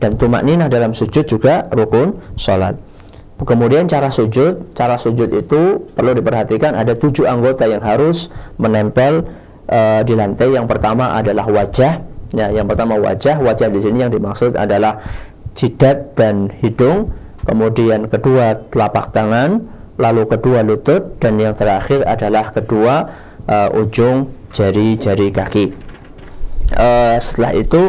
Dan 0.00 0.16
tumak 0.16 0.44
ninah 0.44 0.72
dalam 0.72 0.96
sujud 0.96 1.28
juga 1.28 1.68
rukun 1.68 2.16
sholat. 2.40 2.80
Kemudian 3.36 3.84
cara 3.84 4.08
sujud 4.08 4.72
cara 4.72 4.96
sujud 4.96 5.28
itu 5.28 5.84
perlu 5.92 6.16
diperhatikan 6.16 6.72
ada 6.72 6.96
tujuh 6.96 7.28
anggota 7.28 7.68
yang 7.68 7.84
harus 7.84 8.32
menempel 8.56 9.28
uh, 9.68 10.00
di 10.00 10.16
lantai. 10.16 10.56
Yang 10.56 10.72
pertama 10.72 11.12
adalah 11.12 11.44
wajah 11.44 12.00
ya 12.32 12.48
yang 12.48 12.64
pertama 12.64 12.96
wajah. 12.96 13.36
Wajah 13.44 13.68
di 13.68 13.80
sini 13.84 14.00
yang 14.08 14.12
dimaksud 14.12 14.56
adalah 14.56 15.04
jidat 15.52 16.16
dan 16.16 16.48
hidung. 16.64 17.12
Kemudian 17.44 18.08
kedua 18.08 18.56
telapak 18.72 19.12
tangan 19.12 19.75
lalu 19.96 20.28
kedua 20.28 20.60
lutut 20.64 21.16
dan 21.20 21.40
yang 21.40 21.56
terakhir 21.56 22.04
adalah 22.04 22.52
kedua 22.52 22.94
uh, 23.48 23.68
ujung 23.80 24.32
jari-jari 24.52 25.32
kaki. 25.32 25.72
Uh, 26.76 27.16
setelah 27.22 27.52
itu 27.56 27.82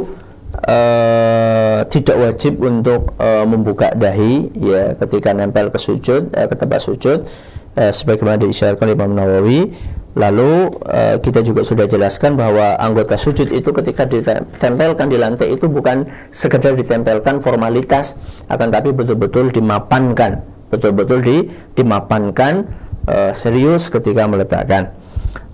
uh, 0.68 1.82
tidak 1.90 2.18
wajib 2.18 2.62
untuk 2.62 3.16
uh, 3.18 3.44
membuka 3.44 3.92
dahi 3.92 4.48
ya 4.54 4.94
ketika 4.96 5.34
nempel 5.34 5.74
ke 5.74 5.80
sujud 5.82 6.30
uh, 6.32 6.46
ke 6.46 6.56
tempat 6.56 6.80
sujud 6.80 7.26
uh, 7.74 7.92
sebagaimana 7.92 8.38
diisyaratkan 8.38 8.94
Imam 8.94 9.18
Nawawi 9.18 9.74
Lalu 10.18 10.74
uh, 10.90 11.22
kita 11.22 11.46
juga 11.46 11.62
sudah 11.62 11.86
jelaskan 11.86 12.34
bahwa 12.34 12.74
anggota 12.82 13.14
sujud 13.14 13.54
itu 13.54 13.70
ketika 13.70 14.10
ditempelkan 14.10 15.14
di 15.14 15.18
lantai 15.22 15.54
itu 15.54 15.70
bukan 15.70 16.10
sekedar 16.34 16.74
ditempelkan 16.74 17.38
formalitas, 17.38 18.18
akan 18.50 18.74
tapi 18.74 18.98
betul-betul 18.98 19.54
dimapankan, 19.54 20.42
betul-betul 20.70 21.20
di, 21.24 21.38
dimapankan 21.76 22.68
uh, 23.08 23.32
serius 23.32 23.88
ketika 23.92 24.28
meletakkan. 24.28 24.94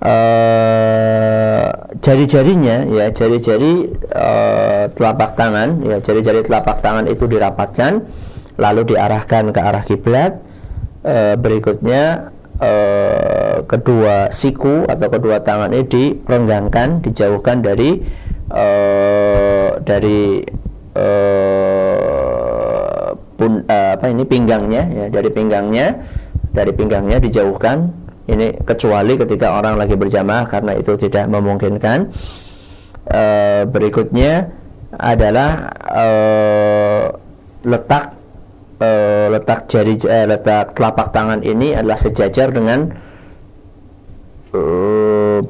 Uh, 0.04 1.72
jari-jarinya 2.04 2.84
ya 2.92 3.08
jari-jari 3.16 3.88
uh, 4.12 4.92
telapak 4.92 5.40
tangan 5.40 5.80
ya 5.80 6.04
jari-jari 6.04 6.44
telapak 6.44 6.84
tangan 6.84 7.08
itu 7.08 7.24
dirapatkan 7.24 8.04
lalu 8.60 8.84
diarahkan 8.92 9.56
ke 9.56 9.60
arah 9.64 9.84
kiblat 9.88 10.44
uh, 11.08 11.40
berikutnya 11.40 12.34
uh, 12.60 13.58
kedua 13.66 14.30
siku 14.30 14.86
atau 14.88 15.08
kedua 15.10 15.42
tangan 15.42 15.72
ini 15.72 15.86
direnggangkan, 15.88 17.04
dijauhkan 17.04 17.64
dari 17.64 18.04
uh, 18.52 19.80
dari 19.82 20.44
uh, 20.96 21.73
pun, 23.44 23.68
uh, 23.68 24.00
apa 24.00 24.08
ini 24.08 24.24
pinggangnya 24.24 24.84
ya 24.88 25.06
dari 25.12 25.28
pinggangnya 25.28 26.00
dari 26.56 26.72
pinggangnya 26.72 27.20
dijauhkan. 27.20 27.92
Ini 28.24 28.64
kecuali 28.64 29.20
ketika 29.20 29.60
orang 29.60 29.76
lagi 29.76 30.00
berjamaah 30.00 30.48
karena 30.48 30.80
itu 30.80 30.96
tidak 30.96 31.28
memungkinkan. 31.28 32.08
Uh, 33.04 33.68
berikutnya 33.68 34.48
adalah 34.96 35.68
uh, 35.84 37.12
letak 37.68 38.16
uh, 38.80 39.28
letak 39.28 39.68
jari 39.68 40.00
uh, 40.08 40.24
letak 40.24 40.72
telapak 40.72 41.12
tangan 41.12 41.44
ini 41.44 41.76
adalah 41.76 42.00
sejajar 42.00 42.56
dengan 42.56 42.96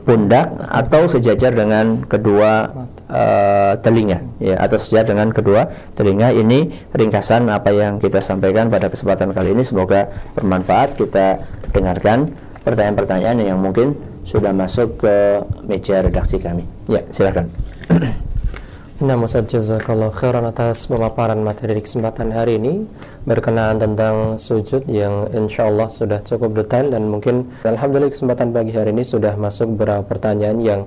pundak 0.07 0.47
atau 0.71 1.11
sejajar 1.11 1.51
dengan 1.51 2.07
kedua 2.07 2.71
uh, 3.13 3.73
telinga 3.79 4.25
ya 4.41 4.57
atau 4.57 4.81
sejajar 4.81 5.13
dengan 5.13 5.29
kedua 5.29 5.69
telinga. 5.93 6.33
Ini 6.33 6.89
ringkasan 6.91 7.47
apa 7.53 7.69
yang 7.69 8.01
kita 8.01 8.19
sampaikan 8.19 8.73
pada 8.73 8.89
kesempatan 8.89 9.31
kali 9.31 9.53
ini. 9.53 9.61
Semoga 9.61 10.09
bermanfaat. 10.33 10.97
Kita 10.97 11.39
dengarkan 11.69 12.33
pertanyaan-pertanyaan 12.65 13.37
yang 13.45 13.61
mungkin 13.61 13.93
sudah 14.25 14.55
masuk 14.55 15.05
ke 15.05 15.45
meja 15.69 16.01
redaksi 16.01 16.41
kami. 16.41 16.65
Ya 16.89 17.05
silakan. 17.13 17.53
Nah, 19.03 19.19
Ustaz 19.19 19.51
Jazakallah 19.51 20.15
khairan 20.15 20.47
atas 20.47 20.87
pemaparan 20.87 21.41
materi 21.43 21.75
di 21.75 21.83
kesempatan 21.83 22.31
hari 22.31 22.55
ini. 22.55 22.87
Berkenaan 23.27 23.75
tentang 23.75 24.39
sujud 24.39 24.87
yang 24.87 25.27
insya 25.35 25.67
Allah 25.67 25.91
sudah 25.91 26.23
cukup 26.23 26.55
detail 26.55 26.87
dan 26.87 27.11
mungkin 27.11 27.51
Alhamdulillah 27.67 28.15
kesempatan 28.15 28.55
pagi 28.55 28.71
hari 28.71 28.95
ini 28.95 29.03
sudah 29.03 29.35
masuk 29.35 29.75
beberapa 29.75 30.07
pertanyaan 30.07 30.61
yang 30.63 30.81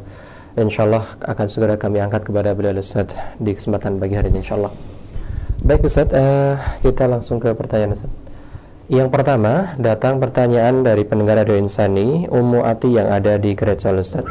insya 0.57 0.89
Allah 0.89 1.05
akan 1.21 1.47
segera 1.47 1.77
kami 1.77 2.01
angkat 2.01 2.25
kepada 2.25 2.57
beliau 2.57 2.73
Ustaz 2.81 3.13
di 3.37 3.53
kesempatan 3.53 4.01
pagi 4.01 4.17
hari 4.17 4.33
ini 4.33 4.41
insya 4.41 4.57
Allah. 4.57 4.73
Baik 5.61 5.85
Ustaz, 5.85 6.09
uh, 6.17 6.57
kita 6.81 7.05
langsung 7.05 7.37
ke 7.37 7.53
pertanyaan 7.53 7.97
Ustaz. 7.97 8.13
Yang 8.87 9.09
pertama, 9.13 9.75
datang 9.77 10.23
pertanyaan 10.23 10.87
dari 10.87 11.03
pendengar 11.03 11.43
Radio 11.43 11.59
Insani, 11.59 12.31
Ummu 12.31 12.63
Ati 12.63 12.95
yang 12.95 13.11
ada 13.11 13.37
di 13.37 13.53
gereja 13.53 13.93
Ustaz. 13.93 14.25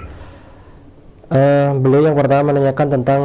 Uh, 1.30 1.76
beliau 1.78 2.10
yang 2.10 2.18
pertama 2.18 2.54
menanyakan 2.54 2.88
tentang 3.02 3.22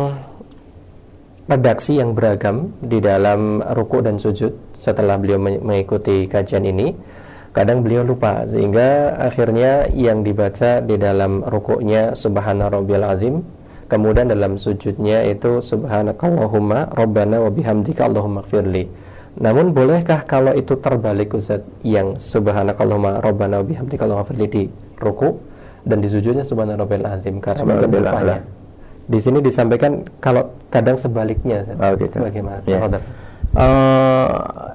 redaksi 1.51 1.99
yang 1.99 2.15
beragam 2.15 2.71
di 2.79 3.03
dalam 3.03 3.65
ruku 3.75 4.05
dan 4.05 4.21
sujud 4.21 4.55
setelah 4.77 5.19
beliau 5.19 5.41
mengikuti 5.41 6.31
kajian 6.31 6.63
ini 6.63 6.95
kadang 7.51 7.83
beliau 7.83 8.07
lupa 8.07 8.47
sehingga 8.47 9.19
akhirnya 9.19 9.91
yang 9.91 10.23
dibaca 10.23 10.79
di 10.79 10.95
dalam 10.95 11.43
rukuknya 11.43 12.15
subhana 12.15 12.71
rabbiyal 12.71 13.11
azim 13.11 13.43
kemudian 13.91 14.31
dalam 14.31 14.55
sujudnya 14.55 15.27
itu 15.27 15.59
subhanakallahumma 15.59 16.95
rabbana 16.95 17.43
wa 17.43 17.51
bihamdika 17.51 18.07
allahumma 18.07 18.47
gfirli 18.47 18.87
namun 19.39 19.75
bolehkah 19.75 20.27
kalau 20.27 20.55
itu 20.55 20.79
terbalik 20.79 21.35
Ustaz 21.35 21.67
yang 21.83 22.15
subhanakallahumma 22.15 23.19
rabbana 23.19 23.63
wa 23.63 23.67
bihamdika 23.67 24.07
allahumma 24.07 24.27
gfirli 24.31 24.47
di 24.47 24.63
ruku 25.03 25.35
dan 25.83 25.99
di 25.99 26.07
sujudnya 26.07 26.47
subhana 26.47 26.79
rabbiyal 26.79 27.19
azim 27.19 27.43
karena 27.43 27.67
mungkin 27.67 27.91
lupanya 27.91 28.39
di 29.11 29.19
sini 29.19 29.43
disampaikan 29.43 30.07
kalau 30.23 30.55
kadang 30.71 30.95
sebaliknya. 30.95 31.67
Oh, 31.83 31.99
gitu. 31.99 32.23
Bagaimana? 32.23 32.63
Yeah. 32.63 33.03
Uh, 33.51 34.71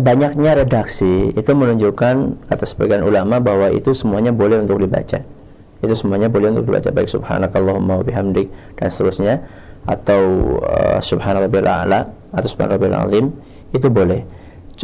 banyaknya 0.00 0.64
redaksi 0.64 1.32
itu 1.36 1.52
menunjukkan 1.52 2.48
kata 2.48 2.64
sebagian 2.64 3.04
ulama 3.04 3.36
bahwa 3.38 3.68
itu 3.68 3.92
semuanya 3.92 4.32
boleh 4.32 4.64
untuk 4.64 4.80
dibaca. 4.80 5.20
Itu 5.78 5.94
semuanya 5.94 6.32
boleh 6.32 6.56
untuk 6.56 6.72
dibaca 6.72 6.88
baik 6.90 7.08
subhanakallahumma 7.12 8.00
wa 8.00 8.04
bihamdik 8.04 8.48
dan 8.74 8.88
seterusnya 8.88 9.34
atau 9.84 10.22
uh, 10.64 10.98
subhanallahil 10.98 11.68
a'la 11.68 12.00
atau 12.34 12.48
subhanallahil 12.48 12.96
azim 13.08 13.26
itu 13.70 13.88
boleh 13.88 14.24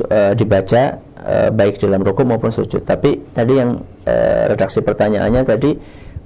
uh, 0.06 0.32
dibaca 0.36 1.00
uh, 1.24 1.50
baik 1.50 1.80
dalam 1.80 2.04
rukuk 2.04 2.28
maupun 2.28 2.52
sujud. 2.52 2.84
Tapi 2.84 3.34
tadi 3.34 3.52
yang 3.58 3.80
uh, 3.80 4.42
redaksi 4.52 4.84
pertanyaannya 4.84 5.42
tadi 5.42 5.70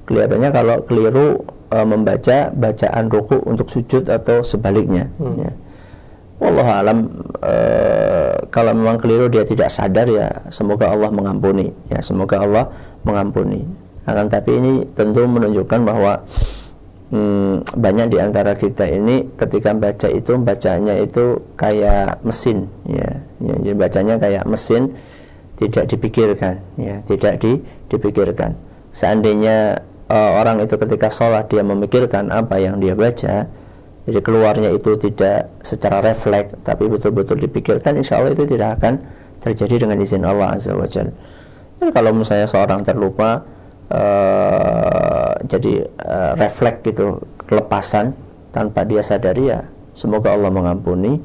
kelihatannya 0.08 0.50
kalau 0.50 0.76
keliru 0.88 1.44
e, 1.68 1.78
membaca 1.84 2.48
bacaan 2.48 3.04
ruku 3.12 3.36
untuk 3.44 3.68
sujud 3.68 4.08
atau 4.08 4.40
sebaliknya 4.40 5.12
hmm. 5.20 5.36
ya. 5.36 5.52
Wallahu 6.38 6.70
alam 6.70 6.98
e, 7.42 7.54
kalau 8.54 8.70
memang 8.70 9.02
keliru 9.02 9.26
dia 9.26 9.42
tidak 9.42 9.74
sadar 9.74 10.06
ya 10.06 10.30
semoga 10.54 10.86
Allah 10.86 11.10
mengampuni 11.10 11.74
ya 11.90 11.98
semoga 11.98 12.42
Allah 12.42 12.70
mengampuni. 13.02 13.66
Akan 14.06 14.30
tapi 14.30 14.56
ini 14.56 14.86
tentu 14.94 15.26
menunjukkan 15.26 15.80
bahwa 15.82 16.22
hmm, 17.10 17.74
banyak 17.74 18.06
di 18.14 18.18
antara 18.22 18.54
kita 18.54 18.86
ini 18.86 19.34
ketika 19.34 19.74
baca 19.74 20.08
itu 20.08 20.32
bacanya 20.40 20.94
itu 20.96 21.42
kayak 21.58 22.22
mesin 22.24 22.70
ya, 22.86 23.20
ya 23.42 23.54
jadi 23.58 23.76
bacanya 23.76 24.14
kayak 24.16 24.44
mesin 24.46 24.94
tidak 25.58 25.90
dipikirkan 25.90 26.62
ya 26.78 27.02
tidak 27.04 27.42
di, 27.42 27.58
dipikirkan. 27.90 28.54
Seandainya 28.94 29.82
uh, 30.08 30.30
orang 30.40 30.64
itu 30.64 30.78
ketika 30.78 31.10
sholat 31.12 31.50
dia 31.50 31.66
memikirkan 31.66 32.32
apa 32.32 32.62
yang 32.62 32.80
dia 32.80 32.96
baca 32.96 33.50
jadi 34.08 34.20
keluarnya 34.24 34.72
itu 34.72 34.96
tidak 34.96 35.52
secara 35.60 36.00
refleks 36.00 36.56
tapi 36.64 36.88
betul-betul 36.88 37.36
dipikirkan 37.36 38.00
insya 38.00 38.18
Allah 38.18 38.32
itu 38.32 38.48
tidak 38.48 38.80
akan 38.80 39.04
terjadi 39.38 39.86
dengan 39.86 40.00
izin 40.00 40.24
Allah 40.24 40.56
Azza 40.56 40.74
kalau 41.78 42.10
misalnya 42.10 42.50
seorang 42.50 42.82
terlupa 42.82 43.44
uh, 43.92 45.32
jadi 45.46 45.86
uh, 45.86 46.32
refleks 46.34 46.82
gitu 46.84 47.22
kelepasan 47.46 48.12
tanpa 48.50 48.84
dia 48.84 49.00
sadari 49.00 49.52
ya 49.52 49.62
semoga 49.94 50.34
Allah 50.34 50.50
mengampuni. 50.52 51.18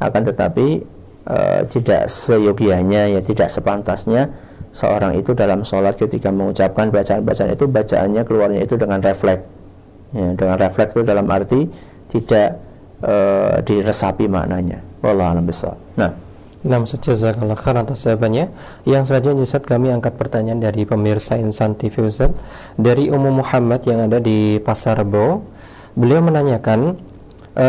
Akan 0.00 0.26
tetapi 0.26 0.82
uh, 1.28 1.60
tidak 1.68 2.10
seyogianya 2.10 3.16
ya 3.16 3.20
tidak 3.22 3.48
sepantasnya 3.48 4.32
seorang 4.74 5.14
itu 5.16 5.32
dalam 5.32 5.62
sholat 5.62 5.94
ketika 5.94 6.34
mengucapkan 6.34 6.90
bacaan-bacaan 6.90 7.54
itu 7.54 7.66
bacaannya 7.70 8.22
keluarnya 8.26 8.60
itu 8.66 8.74
dengan 8.74 8.98
refleks. 9.00 9.44
Ya, 10.14 10.30
dengan 10.34 10.56
refleks 10.58 10.94
itu 10.94 11.02
dalam 11.02 11.26
arti 11.26 11.66
tidak 12.14 12.62
uh, 13.02 13.58
diresapi 13.66 14.30
maknanya 14.30 14.78
Allah 15.02 15.34
alam 15.34 15.44
besar 15.44 15.74
nah 15.98 16.24
Nah, 16.64 16.80
jazakallah 16.80 17.60
khair 17.60 17.76
atas 17.76 18.08
jawabannya. 18.08 18.48
Yang 18.88 19.12
selanjutnya 19.12 19.44
Ustaz 19.44 19.68
kami 19.68 19.92
angkat 19.92 20.16
pertanyaan 20.16 20.64
dari 20.64 20.88
pemirsa 20.88 21.36
Insan 21.36 21.76
TV 21.76 22.08
Ustaz 22.08 22.32
dari 22.80 23.12
Umum 23.12 23.44
Muhammad 23.44 23.84
yang 23.84 24.08
ada 24.08 24.16
di 24.16 24.56
Pasar 24.64 24.96
Rebo. 24.96 25.44
Beliau 25.92 26.24
menanyakan 26.24 26.96
e, 27.52 27.68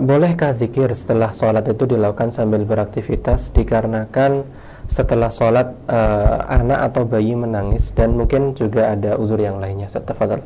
bolehkah 0.00 0.56
zikir 0.56 0.88
setelah 0.96 1.28
sholat 1.28 1.68
itu 1.68 1.84
dilakukan 1.84 2.32
sambil 2.32 2.64
beraktivitas 2.64 3.52
dikarenakan 3.52 4.48
setelah 4.88 5.30
sholat 5.32 5.72
uh, 5.88 6.42
anak 6.52 6.92
atau 6.92 7.08
bayi 7.08 7.32
menangis 7.32 7.94
dan 7.96 8.12
mungkin 8.18 8.52
juga 8.52 8.92
ada 8.92 9.16
uzur 9.16 9.40
yang 9.40 9.56
lainnya. 9.56 9.88
Tafadhal. 9.88 10.42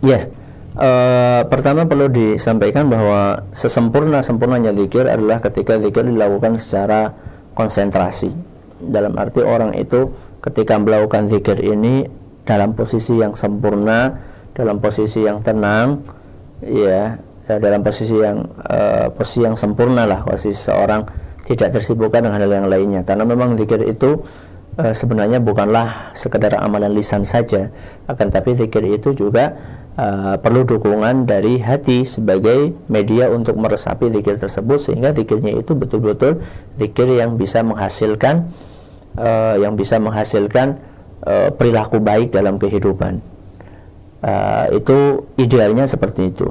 Ya. 0.00 0.10
Yeah. 0.10 0.45
Uh, 0.76 1.40
pertama 1.48 1.88
perlu 1.88 2.12
disampaikan 2.12 2.92
bahwa 2.92 3.48
sesempurna 3.56 4.20
sempurnanya 4.20 4.76
zikir 4.76 5.08
adalah 5.08 5.40
ketika 5.40 5.80
zikir 5.80 6.04
dilakukan 6.04 6.60
secara 6.60 7.16
konsentrasi. 7.56 8.28
Dalam 8.76 9.16
arti 9.16 9.40
orang 9.40 9.72
itu 9.72 10.12
ketika 10.44 10.76
melakukan 10.76 11.32
zikir 11.32 11.64
ini 11.64 12.04
dalam 12.44 12.76
posisi 12.76 13.16
yang 13.16 13.32
sempurna, 13.32 14.20
dalam 14.52 14.76
posisi 14.76 15.24
yang 15.24 15.40
tenang, 15.40 16.04
ya, 16.60 17.16
ya 17.48 17.56
dalam 17.56 17.80
posisi 17.80 18.20
yang 18.20 18.44
uh, 18.68 19.08
posisi 19.16 19.48
yang 19.48 19.56
sempurna 19.56 20.04
lah 20.04 20.28
posisi 20.28 20.60
seorang 20.60 21.08
tidak 21.46 21.78
tersibukkan 21.78 22.20
dengan 22.26 22.36
hal 22.36 22.52
yang 22.52 22.68
lainnya 22.68 23.00
karena 23.06 23.22
memang 23.22 23.54
zikir 23.54 23.86
itu 23.86 24.18
e, 24.74 24.90
sebenarnya 24.90 25.38
bukanlah 25.38 26.10
sekedar 26.10 26.58
amalan 26.58 26.90
lisan 26.90 27.22
saja 27.22 27.70
akan 28.10 28.26
tapi 28.34 28.58
zikir 28.58 28.82
itu 28.82 29.14
juga 29.14 29.54
e, 29.96 30.06
perlu 30.38 30.62
dukungan 30.68 31.24
dari 31.24 31.58
hati 31.58 32.04
sebagai 32.04 32.76
media 32.86 33.32
untuk 33.32 33.56
meresapi 33.56 34.12
zikir 34.12 34.36
tersebut 34.36 34.78
sehingga 34.78 35.10
zikirnya 35.16 35.56
itu 35.56 35.72
betul-betul 35.72 36.44
zikir 36.76 37.08
yang 37.16 37.34
bisa 37.40 37.64
menghasilkan 37.64 38.52
e, 39.16 39.28
yang 39.64 39.74
bisa 39.74 39.96
menghasilkan 39.98 40.78
uh, 41.26 41.48
perilaku 41.54 41.98
baik 42.02 42.34
dalam 42.34 42.56
kehidupan. 42.56 43.22
Uh, 44.22 44.66
itu 44.74 45.28
idealnya 45.38 45.86
seperti 45.86 46.34
itu. 46.34 46.50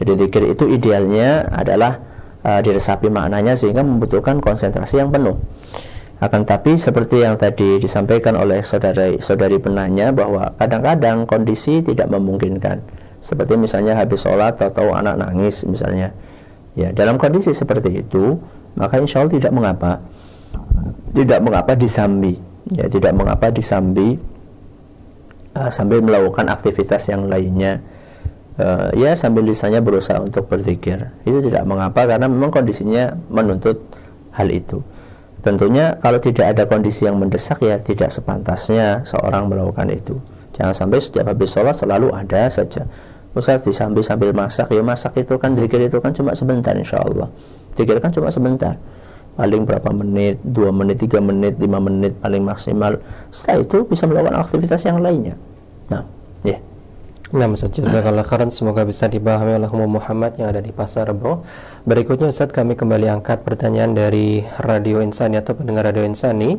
Jadi 0.00 0.12
zikir 0.26 0.42
itu 0.56 0.64
idealnya 0.70 1.44
adalah 1.52 2.00
uh, 2.40 2.60
diresapi 2.64 3.12
maknanya 3.12 3.52
sehingga 3.56 3.84
membutuhkan 3.84 4.40
konsentrasi 4.40 5.00
yang 5.00 5.12
penuh. 5.12 5.36
Akan 6.20 6.44
tapi 6.44 6.76
seperti 6.76 7.24
yang 7.24 7.40
tadi 7.40 7.80
disampaikan 7.80 8.36
oleh 8.36 8.60
saudari 8.60 9.16
saudari 9.24 9.56
penanya 9.56 10.12
bahwa 10.12 10.52
kadang-kadang 10.60 11.24
kondisi 11.24 11.80
tidak 11.80 12.12
memungkinkan. 12.12 12.84
Seperti 13.24 13.56
misalnya 13.56 13.96
habis 13.96 14.28
sholat 14.28 14.60
atau 14.60 14.92
anak 14.92 15.16
nangis 15.16 15.64
misalnya. 15.64 16.12
Ya, 16.76 16.92
dalam 16.92 17.16
kondisi 17.16 17.56
seperti 17.56 18.04
itu, 18.04 18.36
maka 18.76 19.00
insya 19.00 19.24
Allah 19.24 19.32
tidak 19.32 19.52
mengapa. 19.52 20.04
Tidak 21.16 21.40
mengapa 21.40 21.72
disambi. 21.72 22.36
Ya, 22.68 22.84
tidak 22.92 23.16
mengapa 23.16 23.48
disambi 23.48 24.20
uh, 25.56 25.70
sambil 25.72 26.04
melakukan 26.04 26.52
aktivitas 26.52 27.08
yang 27.08 27.32
lainnya. 27.32 27.80
Uh, 28.60 28.92
ya 28.92 29.16
sambil 29.16 29.48
lisannya 29.48 29.80
berusaha 29.80 30.20
untuk 30.20 30.52
berzikir. 30.52 31.16
Itu 31.24 31.40
tidak 31.40 31.64
mengapa 31.64 32.04
karena 32.04 32.28
memang 32.28 32.52
kondisinya 32.52 33.16
menuntut 33.32 33.80
hal 34.36 34.52
itu. 34.52 34.84
Tentunya 35.40 35.96
kalau 36.04 36.20
tidak 36.20 36.52
ada 36.52 36.68
kondisi 36.68 37.08
yang 37.08 37.16
mendesak 37.16 37.64
ya 37.64 37.80
tidak 37.80 38.12
sepantasnya 38.12 39.04
seorang 39.08 39.48
melakukan 39.48 39.88
itu. 39.88 40.20
Jangan 40.52 40.74
sampai 40.76 41.00
setiap 41.00 41.32
habis 41.32 41.48
sholat 41.56 41.72
selalu 41.72 42.12
ada 42.12 42.44
saja. 42.52 42.84
Ustaz 43.30 43.62
disambil 43.62 44.02
sambil 44.02 44.30
masak, 44.34 44.68
ya 44.74 44.82
masak 44.82 45.14
itu 45.16 45.38
kan 45.38 45.54
dikir 45.54 45.80
itu 45.86 46.02
kan 46.02 46.10
cuma 46.12 46.34
sebentar 46.34 46.74
insya 46.74 47.00
Allah. 47.00 47.30
Dikir 47.78 48.02
kan 48.02 48.10
cuma 48.10 48.28
sebentar. 48.28 48.76
Paling 49.38 49.64
berapa 49.64 49.88
menit, 49.94 50.42
dua 50.44 50.74
menit, 50.74 51.00
tiga 51.00 51.22
menit, 51.22 51.56
lima 51.56 51.78
menit 51.80 52.18
paling 52.18 52.42
maksimal. 52.42 52.98
Setelah 53.30 53.64
itu 53.64 53.78
bisa 53.86 54.04
melakukan 54.10 54.36
aktivitas 54.36 54.82
yang 54.84 55.00
lainnya. 55.00 55.38
Nah, 55.88 56.04
ya. 56.44 56.58
Yeah. 56.58 56.69
Nah, 57.30 57.46
Jazakallah 57.46 58.26
khairan 58.26 58.50
semoga 58.50 58.82
bisa 58.82 59.06
dipahami 59.06 59.54
oleh 59.54 59.70
Muhammad 59.70 60.34
yang 60.34 60.50
ada 60.50 60.58
di 60.58 60.74
Pasar 60.74 61.14
Rebo. 61.14 61.46
Berikutnya 61.86 62.26
Ustaz 62.26 62.50
kami 62.50 62.74
kembali 62.74 63.06
angkat 63.06 63.46
pertanyaan 63.46 63.94
dari 63.94 64.42
Radio 64.58 64.98
Insani 64.98 65.38
atau 65.38 65.54
pendengar 65.54 65.86
Radio 65.86 66.02
Insani 66.02 66.58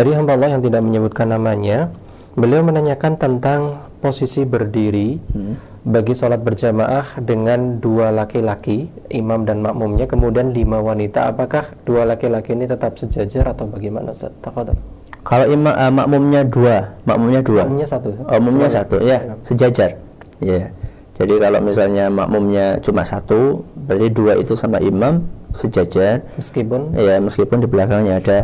dari 0.00 0.10
hamba 0.16 0.32
Allah 0.32 0.56
yang 0.56 0.64
tidak 0.64 0.80
menyebutkan 0.80 1.28
namanya. 1.28 1.92
Beliau 2.40 2.64
menanyakan 2.64 3.20
tentang 3.20 3.84
posisi 4.00 4.48
berdiri 4.48 5.20
hmm. 5.20 5.84
bagi 5.84 6.16
sholat 6.16 6.40
berjamaah 6.40 7.20
dengan 7.20 7.76
dua 7.76 8.08
laki-laki, 8.08 8.88
imam 9.12 9.44
dan 9.44 9.60
makmumnya, 9.60 10.08
kemudian 10.08 10.56
lima 10.56 10.80
wanita. 10.80 11.28
Apakah 11.28 11.68
dua 11.84 12.08
laki-laki 12.08 12.56
ini 12.56 12.64
tetap 12.64 12.96
sejajar 12.96 13.52
atau 13.52 13.68
bagaimana 13.68 14.16
Ustaz? 14.16 14.32
Tafadhol. 14.40 14.97
Kalau 15.28 15.44
imam 15.52 15.68
uh, 15.68 15.92
makmumnya 15.92 16.40
dua, 16.48 16.96
makmumnya 17.04 17.44
dua. 17.44 17.68
Makmumnya 17.68 17.88
satu. 17.88 18.08
Oh, 18.16 18.40
makmumnya 18.40 18.70
satu, 18.72 18.96
ya, 19.04 19.18
sejajar. 19.44 20.00
Ya. 20.40 20.72
Jadi 21.20 21.34
kalau 21.36 21.60
misalnya 21.60 22.08
makmumnya 22.08 22.80
cuma 22.80 23.04
satu, 23.04 23.60
berarti 23.76 24.08
dua 24.08 24.40
itu 24.40 24.56
sama 24.56 24.80
imam 24.80 25.28
sejajar. 25.52 26.24
Meskipun 26.40 26.96
ya 26.96 27.20
meskipun 27.20 27.58
di 27.60 27.68
belakangnya 27.68 28.22
ada 28.22 28.38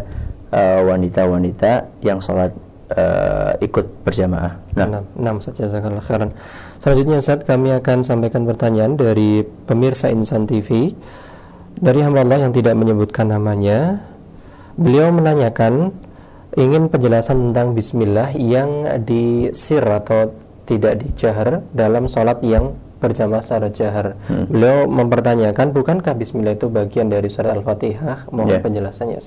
eh, 0.51 0.81
wanita-wanita 0.83 1.73
uh, 1.87 2.03
yang 2.03 2.19
sholat 2.19 2.51
uh, 2.93 3.55
ikut 3.63 3.87
berjamaah. 4.03 4.59
Nah, 4.75 5.07
enam 5.17 5.39
saja 5.39 5.71
jazakallah 5.71 6.03
khairan. 6.03 6.31
Selanjutnya 6.83 7.23
saat 7.23 7.47
kami 7.47 7.73
akan 7.79 8.03
sampaikan 8.03 8.43
pertanyaan 8.45 8.99
dari 8.99 9.47
pemirsa 9.47 10.11
Insan 10.11 10.51
TV 10.51 10.93
dari 11.79 12.01
hamba 12.03 12.27
Allah 12.27 12.51
yang 12.51 12.53
tidak 12.53 12.75
menyebutkan 12.75 13.31
namanya. 13.31 14.03
Beliau 14.75 15.15
menanyakan 15.15 15.95
ingin 16.55 16.87
penjelasan 16.91 17.51
tentang 17.51 17.75
bismillah 17.75 18.35
yang 18.39 18.87
disir 19.03 19.83
atau 19.83 20.35
tidak 20.65 21.05
dijahar 21.05 21.61
dalam 21.75 22.09
sholat 22.09 22.41
yang 22.41 22.79
berjamaah 23.03 23.45
secara 23.45 23.69
jahar. 23.69 24.07
Hmm. 24.31 24.49
Beliau 24.49 24.89
mempertanyakan 24.89 25.77
bukankah 25.77 26.17
bismillah 26.17 26.57
itu 26.57 26.73
bagian 26.73 27.13
dari 27.13 27.29
surat 27.29 27.53
Al-Fatihah? 27.53 28.33
Mohon 28.33 28.57
yeah. 28.57 28.63
penjelasannya. 28.65 29.21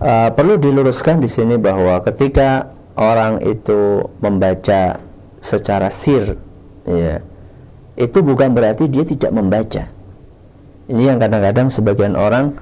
Uh, 0.00 0.28
perlu 0.32 0.60
diluruskan 0.60 1.20
di 1.20 1.28
sini 1.28 1.56
bahwa 1.56 2.00
ketika 2.04 2.72
orang 2.96 3.40
itu 3.44 4.04
membaca 4.20 4.96
secara 5.40 5.88
sir 5.88 6.36
ya 6.88 7.20
itu 8.00 8.18
bukan 8.24 8.52
berarti 8.56 8.88
dia 8.88 9.04
tidak 9.04 9.32
membaca. 9.32 9.84
Ini 10.88 11.02
yang 11.14 11.18
kadang-kadang 11.20 11.68
sebagian 11.68 12.16
orang 12.16 12.56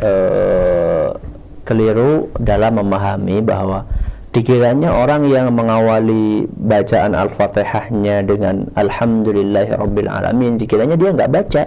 uh, 0.00 0.77
keliru 1.68 2.32
dalam 2.40 2.80
memahami 2.80 3.44
bahwa 3.44 3.84
dikiranya 4.32 4.88
orang 4.88 5.28
yang 5.28 5.52
mengawali 5.52 6.48
bacaan 6.48 7.12
Al-Fatihahnya 7.12 8.24
dengan 8.24 8.72
Alamin 8.72 10.56
dikiranya 10.56 10.96
dia 10.96 11.12
nggak 11.12 11.28
baca. 11.28 11.62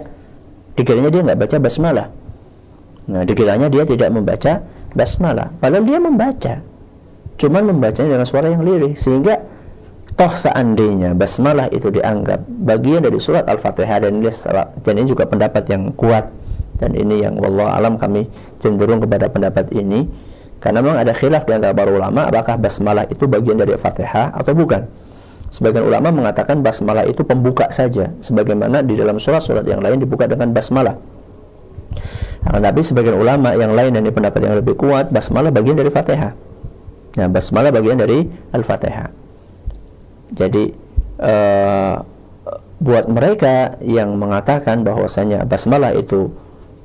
Dikiranya 0.74 1.10
dia 1.14 1.22
nggak 1.22 1.38
baca 1.38 1.56
basmalah. 1.62 2.06
Nah 3.06 3.22
dikiranya 3.22 3.70
dia 3.70 3.86
tidak 3.86 4.10
membaca 4.10 4.66
basmalah. 4.90 5.54
Padahal 5.62 5.86
dia 5.86 5.98
membaca. 6.02 6.54
Cuman 7.38 7.62
membacanya 7.70 8.18
dengan 8.18 8.26
suara 8.26 8.50
yang 8.50 8.66
lirih. 8.66 8.98
Sehingga 8.98 9.38
toh 10.18 10.32
seandainya 10.34 11.14
basmalah 11.14 11.70
itu 11.70 11.88
dianggap 11.94 12.42
bagian 12.66 13.06
dari 13.06 13.22
surat 13.22 13.46
Al-Fatihah 13.46 14.02
dan 14.02 14.18
ini 14.98 15.06
juga 15.06 15.24
pendapat 15.30 15.62
yang 15.70 15.94
kuat 15.94 16.41
dan 16.82 16.98
ini 16.98 17.22
yang 17.22 17.38
wallah 17.38 17.78
alam 17.78 17.94
kami 17.94 18.26
cenderung 18.58 18.98
kepada 18.98 19.30
pendapat 19.30 19.70
ini 19.70 20.10
karena 20.58 20.78
memang 20.82 20.98
ada 20.98 21.14
khilaf 21.14 21.46
di 21.46 21.54
antara 21.54 21.70
para 21.70 21.90
ulama 21.90 22.26
apakah 22.26 22.58
basmalah 22.58 23.06
itu 23.06 23.30
bagian 23.30 23.58
dari 23.58 23.74
Fatihah 23.78 24.34
atau 24.34 24.54
bukan. 24.54 24.86
Sebagian 25.52 25.84
ulama 25.84 26.08
mengatakan 26.14 26.64
basmalah 26.64 27.04
itu 27.04 27.26
pembuka 27.26 27.68
saja 27.68 28.14
sebagaimana 28.24 28.80
di 28.80 28.96
dalam 28.96 29.20
surat-surat 29.20 29.66
yang 29.68 29.84
lain 29.84 30.00
dibuka 30.00 30.24
dengan 30.24 30.54
basmalah. 30.54 30.96
Akan 32.46 32.62
tapi 32.62 32.80
sebagian 32.80 33.18
ulama 33.18 33.52
yang 33.54 33.74
lain 33.74 33.94
dan 33.94 34.06
pendapat 34.08 34.40
yang 34.42 34.54
lebih 34.58 34.74
kuat 34.74 35.10
basmalah 35.12 35.52
bagian 35.52 35.76
dari 35.76 35.90
Fatihah. 35.92 36.32
Nah, 37.12 37.26
basmalah 37.28 37.68
bagian 37.68 38.00
dari 38.00 38.24
Al-Fatihah. 38.56 39.12
Jadi 40.32 40.72
uh, 41.20 41.94
buat 42.80 43.04
mereka 43.06 43.76
yang 43.84 44.16
mengatakan 44.16 44.82
bahwasanya 44.82 45.44
basmalah 45.44 45.92
itu 45.92 46.32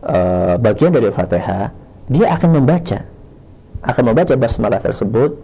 uh, 0.08 0.56
bagian 0.58 0.96
dari 0.96 1.12
Fatihah, 1.12 1.76
dia 2.08 2.28
akan 2.32 2.64
membaca, 2.64 3.04
akan 3.84 4.04
membaca 4.12 4.34
basmalah 4.40 4.80
tersebut, 4.80 5.36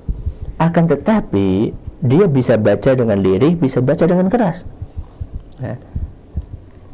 akan 0.57 0.84
tetapi 0.88 1.76
dia 2.03 2.26
bisa 2.28 2.55
baca 2.55 2.91
dengan 2.95 3.20
lirih, 3.20 3.59
bisa 3.59 3.84
baca 3.84 4.07
dengan 4.07 4.32
keras. 4.32 4.64
Ya. 5.59 5.76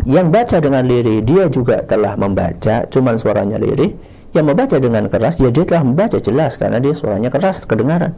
Yang 0.07 0.27
baca 0.31 0.57
dengan 0.63 0.83
lirih 0.87 1.19
dia 1.21 1.45
juga 1.51 1.85
telah 1.85 2.17
membaca, 2.17 2.89
cuman 2.89 3.15
suaranya 3.21 3.61
lirih. 3.61 3.93
Yang 4.29 4.45
membaca 4.45 4.77
dengan 4.77 5.09
keras, 5.09 5.41
ya 5.41 5.49
dia 5.49 5.65
telah 5.65 5.81
membaca 5.81 6.21
jelas 6.21 6.53
karena 6.53 6.77
dia 6.77 6.93
suaranya 6.93 7.33
keras, 7.33 7.65
kedengaran. 7.65 8.13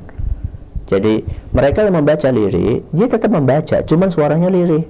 Jadi 0.92 1.24
mereka 1.56 1.88
yang 1.88 2.04
membaca 2.04 2.28
lirih, 2.28 2.84
dia 2.92 3.08
tetap 3.08 3.32
membaca, 3.32 3.80
cuman 3.80 4.12
suaranya 4.12 4.52
lirih. 4.52 4.84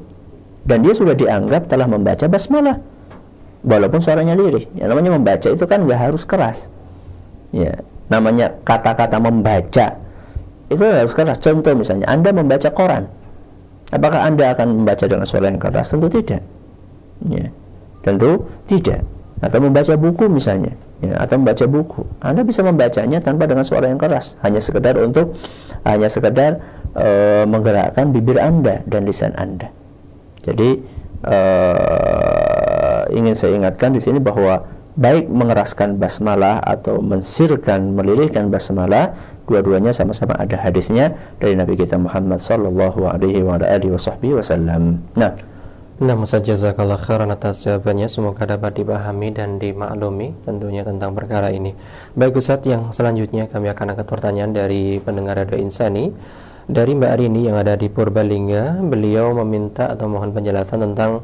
Dan 0.66 0.82
dia 0.82 0.98
sudah 0.98 1.14
dianggap 1.14 1.70
telah 1.70 1.86
membaca 1.86 2.26
basmalah 2.26 2.82
walaupun 3.66 4.00
suaranya 4.02 4.34
lirih. 4.38 4.68
Ya 4.78 4.90
namanya 4.90 5.16
membaca 5.16 5.48
itu 5.48 5.66
kan 5.66 5.86
nggak 5.86 6.00
harus 6.12 6.24
keras. 6.26 6.70
Ya 7.54 7.82
namanya 8.12 8.58
kata-kata 8.66 9.18
membaca 9.18 9.98
itu 10.72 10.84
harus 10.84 11.14
keras. 11.16 11.38
Contoh 11.40 11.76
misalnya 11.76 12.08
anda 12.08 12.32
membaca 12.32 12.70
koran. 12.72 13.08
Apakah 13.92 14.24
anda 14.24 14.56
akan 14.56 14.84
membaca 14.84 15.04
dengan 15.04 15.28
suara 15.28 15.52
yang 15.52 15.60
keras? 15.60 15.92
Tentu 15.92 16.08
tidak. 16.08 16.42
Ya 17.28 17.52
tentu 18.02 18.50
tidak. 18.66 19.06
Atau 19.42 19.58
membaca 19.58 19.94
buku 19.98 20.30
misalnya. 20.30 20.78
Ya, 21.02 21.18
atau 21.18 21.42
membaca 21.42 21.66
buku. 21.66 22.06
Anda 22.22 22.46
bisa 22.46 22.62
membacanya 22.62 23.18
tanpa 23.26 23.50
dengan 23.50 23.66
suara 23.66 23.90
yang 23.90 23.98
keras. 23.98 24.38
Hanya 24.46 24.62
sekedar 24.62 24.94
untuk 25.02 25.34
hanya 25.82 26.06
sekedar 26.06 26.62
e, 26.94 27.08
menggerakkan 27.50 28.14
bibir 28.14 28.38
anda 28.38 28.86
dan 28.86 29.10
lisan 29.10 29.34
anda. 29.34 29.74
Jadi 30.46 30.78
e, 31.26 31.38
ingin 33.12 33.36
saya 33.36 33.60
ingatkan 33.60 33.92
di 33.94 34.02
sini 34.02 34.18
bahwa 34.18 34.66
baik 34.96 35.32
mengeraskan 35.32 35.96
basmalah 35.96 36.60
atau 36.64 37.00
mensirkan 37.00 37.96
melirihkan 37.96 38.52
basmalah 38.52 39.16
dua-duanya 39.48 39.96
sama-sama 39.96 40.36
ada 40.36 40.60
hadisnya 40.60 41.16
dari 41.40 41.56
Nabi 41.56 41.80
kita 41.80 41.96
Muhammad 41.96 42.40
sallallahu 42.44 43.08
alaihi 43.08 43.44
wa 43.44 43.60
alihi 43.60 43.94
wasallam. 44.36 45.00
Nah, 45.16 45.32
Nah, 46.02 46.18
Musa 46.18 46.42
jazakallah 46.42 46.98
khairan 46.98 47.30
atas 47.30 47.62
jawabannya. 47.62 48.10
Semoga 48.10 48.50
dapat 48.50 48.74
dipahami 48.74 49.30
dan 49.38 49.62
dimaklumi 49.62 50.34
tentunya 50.50 50.82
tentang 50.82 51.14
perkara 51.14 51.54
ini. 51.54 51.78
Baik 52.18 52.42
Ustaz, 52.42 52.66
yang 52.66 52.90
selanjutnya 52.90 53.46
kami 53.46 53.70
akan 53.70 53.94
angkat 53.94 54.10
pertanyaan 54.10 54.50
dari 54.50 54.98
pendengar 54.98 55.38
Radio 55.38 55.62
Insani. 55.62 56.10
Dari 56.66 56.98
Mbak 56.98 57.12
Arini 57.14 57.46
yang 57.46 57.58
ada 57.58 57.78
di 57.78 57.86
Purbalingga 57.86 58.82
Beliau 58.82 59.38
meminta 59.46 59.94
atau 59.94 60.10
mohon 60.10 60.34
penjelasan 60.34 60.82
tentang 60.82 61.22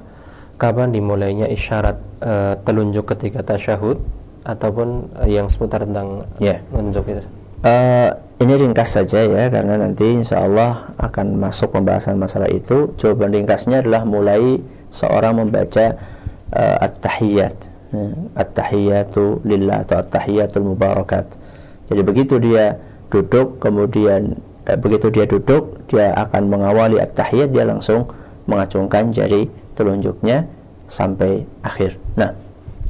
kapan 0.57 0.89
dimulainya 0.89 1.45
isyarat 1.47 1.97
uh, 2.21 2.53
telunjuk 2.65 3.05
ketika 3.13 3.45
tasyahud 3.45 4.01
ataupun 4.41 5.13
uh, 5.21 5.29
yang 5.29 5.45
seputar 5.47 5.85
tentang 5.85 6.25
yeah. 6.41 6.59
menunjuk 6.73 7.05
itu? 7.07 7.21
Uh, 7.61 8.13
ini 8.37 8.53
ringkas 8.53 8.93
saja 8.93 9.25
ya 9.25 9.49
karena 9.49 9.81
nanti 9.81 10.05
insya 10.05 10.45
Allah 10.45 10.93
akan 11.01 11.41
masuk 11.41 11.73
pembahasan 11.73 12.17
masalah 12.17 12.49
itu 12.53 12.93
jawaban 13.01 13.33
ringkasnya 13.33 13.81
adalah 13.81 14.05
mulai 14.05 14.61
seorang 14.93 15.41
membaca 15.41 15.97
uh, 16.53 16.77
at-tahiyat 16.85 17.57
uh, 17.97 18.13
at-tahiyatu 18.37 19.41
lillah 19.41 19.81
atau 19.89 20.05
at-tahiyatul 20.05 20.69
mubarakat 20.69 21.25
jadi 21.89 22.01
begitu 22.05 22.37
dia 22.37 22.77
duduk 23.09 23.57
kemudian 23.57 24.37
begitu 24.85 25.09
dia 25.09 25.25
duduk 25.25 25.81
dia 25.89 26.13
akan 26.13 26.45
mengawali 26.45 27.01
at-tahiyat 27.01 27.49
dia 27.49 27.65
langsung 27.65 28.05
mengacungkan 28.45 29.09
jari 29.09 29.49
telunjuknya 29.77 30.49
sampai 30.89 31.45
akhir. 31.61 32.01
Nah. 32.17 32.33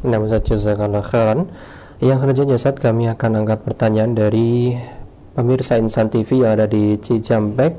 Nah, 0.07 0.17
Ustaz 0.23 0.47
jazakallah 0.47 1.03
khairan. 1.03 1.49
Yang 1.97 2.17
selanjutnya 2.23 2.55
Ustaz 2.55 2.77
kami 2.77 3.09
akan 3.09 3.43
angkat 3.43 3.65
pertanyaan 3.65 4.13
dari 4.13 4.77
pemirsa 5.33 5.81
Insan 5.81 6.13
TV 6.13 6.45
yang 6.45 6.53
ada 6.53 6.69
di 6.69 6.95
Cijampek. 7.01 7.73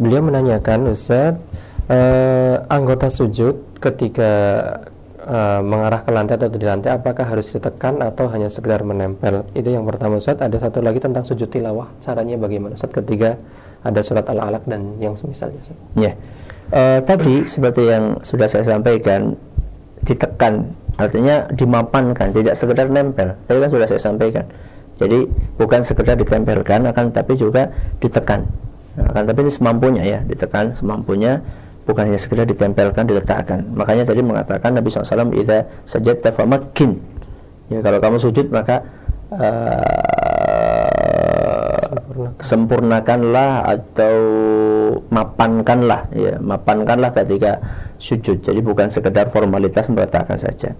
Beliau 0.00 0.24
menanyakan 0.24 0.88
Ustaz 0.88 1.36
eh, 1.92 2.56
anggota 2.72 3.12
sujud 3.12 3.76
ketika 3.76 4.32
eh, 5.20 5.60
mengarah 5.60 6.00
ke 6.00 6.08
lantai 6.08 6.40
atau 6.40 6.48
di 6.48 6.64
lantai 6.64 6.96
apakah 6.96 7.28
harus 7.28 7.52
ditekan 7.52 8.00
atau 8.00 8.32
hanya 8.32 8.48
sekedar 8.48 8.80
menempel? 8.80 9.44
Itu 9.52 9.68
yang 9.68 9.84
pertama 9.84 10.16
Ustaz. 10.16 10.40
Ada 10.40 10.56
satu 10.56 10.80
lagi 10.80 10.96
tentang 10.96 11.28
sujud 11.28 11.52
tilawah. 11.52 11.92
Caranya 12.00 12.40
bagaimana? 12.40 12.80
Ustaz 12.80 12.88
ketika 12.96 13.36
ada 13.84 14.00
surat 14.04 14.26
al-alaq 14.28 14.64
dan 14.68 14.96
yang 15.00 15.16
semisalnya 15.16 15.60
ya 15.96 16.12
uh, 16.72 16.98
tadi 17.04 17.44
seperti 17.48 17.88
yang 17.88 18.18
sudah 18.20 18.46
saya 18.48 18.64
sampaikan 18.66 19.36
ditekan 20.04 20.72
artinya 21.00 21.48
dimapankan 21.52 22.32
tidak 22.32 22.56
sekedar 22.56 22.88
nempel 22.92 23.36
tadi 23.48 23.56
kan 23.60 23.70
sudah 23.72 23.86
saya 23.88 24.00
sampaikan 24.00 24.44
jadi 25.00 25.24
bukan 25.56 25.80
sekedar 25.80 26.12
ditempelkan 26.20 26.84
akan 26.92 27.08
tapi 27.08 27.32
juga 27.32 27.72
ditekan. 28.04 28.44
Akan 29.00 29.24
tapi 29.24 29.48
ini 29.48 29.52
semampunya 29.52 30.04
ya, 30.04 30.20
ditekan 30.28 30.76
semampunya 30.76 31.40
bukan 31.88 32.12
hanya 32.12 32.20
sekedar 32.20 32.44
ditempelkan, 32.44 33.08
diletakkan. 33.08 33.64
Makanya 33.72 34.04
tadi 34.04 34.20
mengatakan 34.20 34.76
Nabi 34.76 34.92
SAW 34.92 35.32
idza 35.32 35.64
sajadta 35.88 36.36
famakin. 36.36 37.00
Ya 37.72 37.80
kalau 37.80 37.96
kamu 37.96 38.20
sujud 38.20 38.52
maka 38.52 38.84
uh, 39.32 40.09
sempurnakanlah 42.38 43.66
atau 43.66 44.16
mapankanlah 45.10 46.06
ya, 46.14 46.38
mapankanlah 46.38 47.10
ketika 47.16 47.58
sujud. 47.98 48.44
Jadi 48.44 48.60
bukan 48.62 48.86
sekedar 48.86 49.26
formalitas 49.32 49.90
meletakkan 49.90 50.38
saja. 50.38 50.76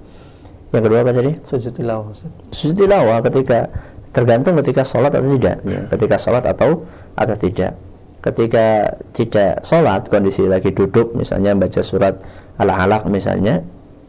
Yang 0.71 0.83
kedua 0.87 0.99
apa 1.03 1.13
tadi? 1.17 1.33
Sujud 1.43 1.73
tilawah. 1.75 2.15
Sujud 2.55 2.77
tilawah 2.79 3.19
ketika 3.27 3.67
tergantung 4.11 4.59
ketika 4.63 4.83
sholat 4.83 5.15
atau 5.15 5.31
tidak 5.39 5.57
ya. 5.63 5.81
ketika 5.87 6.17
sholat 6.19 6.43
atau 6.43 6.83
atau 7.15 7.37
tidak 7.39 7.79
ketika 8.21 8.99
tidak 9.15 9.63
sholat 9.63 10.03
kondisi 10.11 10.45
lagi 10.45 10.75
duduk 10.75 11.15
misalnya 11.15 11.55
baca 11.57 11.81
surat 11.81 12.19
al-alaq 12.59 13.07
misalnya 13.07 13.63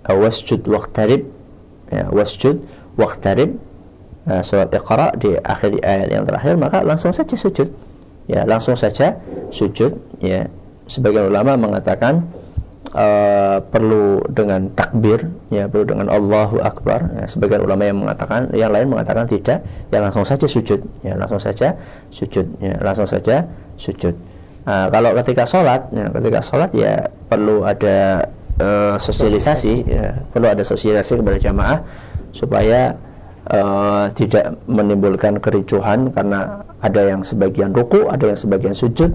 wasjud 0.10 0.66
waqtarib 0.66 1.30
ya, 1.94 2.10
wasjud 2.10 2.66
waqtarib 2.98 3.56
uh, 4.28 4.41
surat 4.45 4.69
iqra 4.69 5.13
di 5.17 5.34
akhir 5.39 5.82
ayat 5.82 6.09
yang 6.11 6.24
terakhir 6.28 6.53
maka 6.57 6.84
langsung 6.86 7.13
saja 7.15 7.34
sujud. 7.34 7.69
Ya 8.30 8.45
langsung 8.45 8.78
saja 8.78 9.17
sujud. 9.49 9.97
Ya 10.22 10.49
sebagian 10.86 11.32
ulama 11.32 11.57
mengatakan 11.57 12.28
uh, 12.93 13.57
perlu 13.72 14.22
dengan 14.30 14.69
takbir 14.76 15.26
ya 15.49 15.65
perlu 15.67 15.86
dengan 15.88 16.07
Allahu 16.11 16.61
Akbar. 16.61 17.09
Ya, 17.17 17.26
sebagian 17.26 17.65
ulama 17.65 17.84
yang 17.88 17.97
mengatakan 18.01 18.51
yang 18.53 18.72
lain 18.72 18.91
mengatakan 18.91 19.26
tidak 19.26 19.65
ya 19.89 19.99
langsung 19.99 20.26
saja 20.28 20.45
sujud. 20.45 20.82
Ya 21.01 21.17
langsung 21.17 21.41
saja 21.41 21.76
sujud. 22.13 22.45
Ya 22.61 22.78
langsung 22.80 23.07
saja 23.09 23.47
sujud. 23.80 24.13
Uh, 24.61 24.88
kalau 24.93 25.17
ketika 25.17 25.41
sholat 25.49 25.89
ya 25.89 26.05
ketika 26.13 26.39
sholat 26.45 26.69
ya 26.78 27.09
perlu 27.26 27.65
ada 27.65 28.30
uh, 28.61 28.95
sosialisasi 29.01 29.89
ya 29.89 30.13
perlu 30.30 30.53
ada 30.53 30.61
sosialisasi 30.61 31.17
kepada 31.17 31.41
jamaah 31.41 31.80
supaya 32.30 32.93
uh, 33.52 34.08
tidak 34.16 34.56
menimbulkan 34.66 35.38
kericuhan 35.38 36.10
karena 36.10 36.66
ada 36.82 37.02
yang 37.14 37.22
sebagian 37.22 37.76
ruku 37.76 38.08
ada 38.08 38.32
yang 38.32 38.39
sebagian 38.39 38.74
sujud 38.74 39.12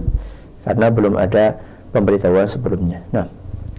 karena 0.63 0.87
belum 0.93 1.15
ada 1.15 1.57
pemberitahuan 1.95 2.45
sebelumnya. 2.45 3.01
Nah 3.11 3.25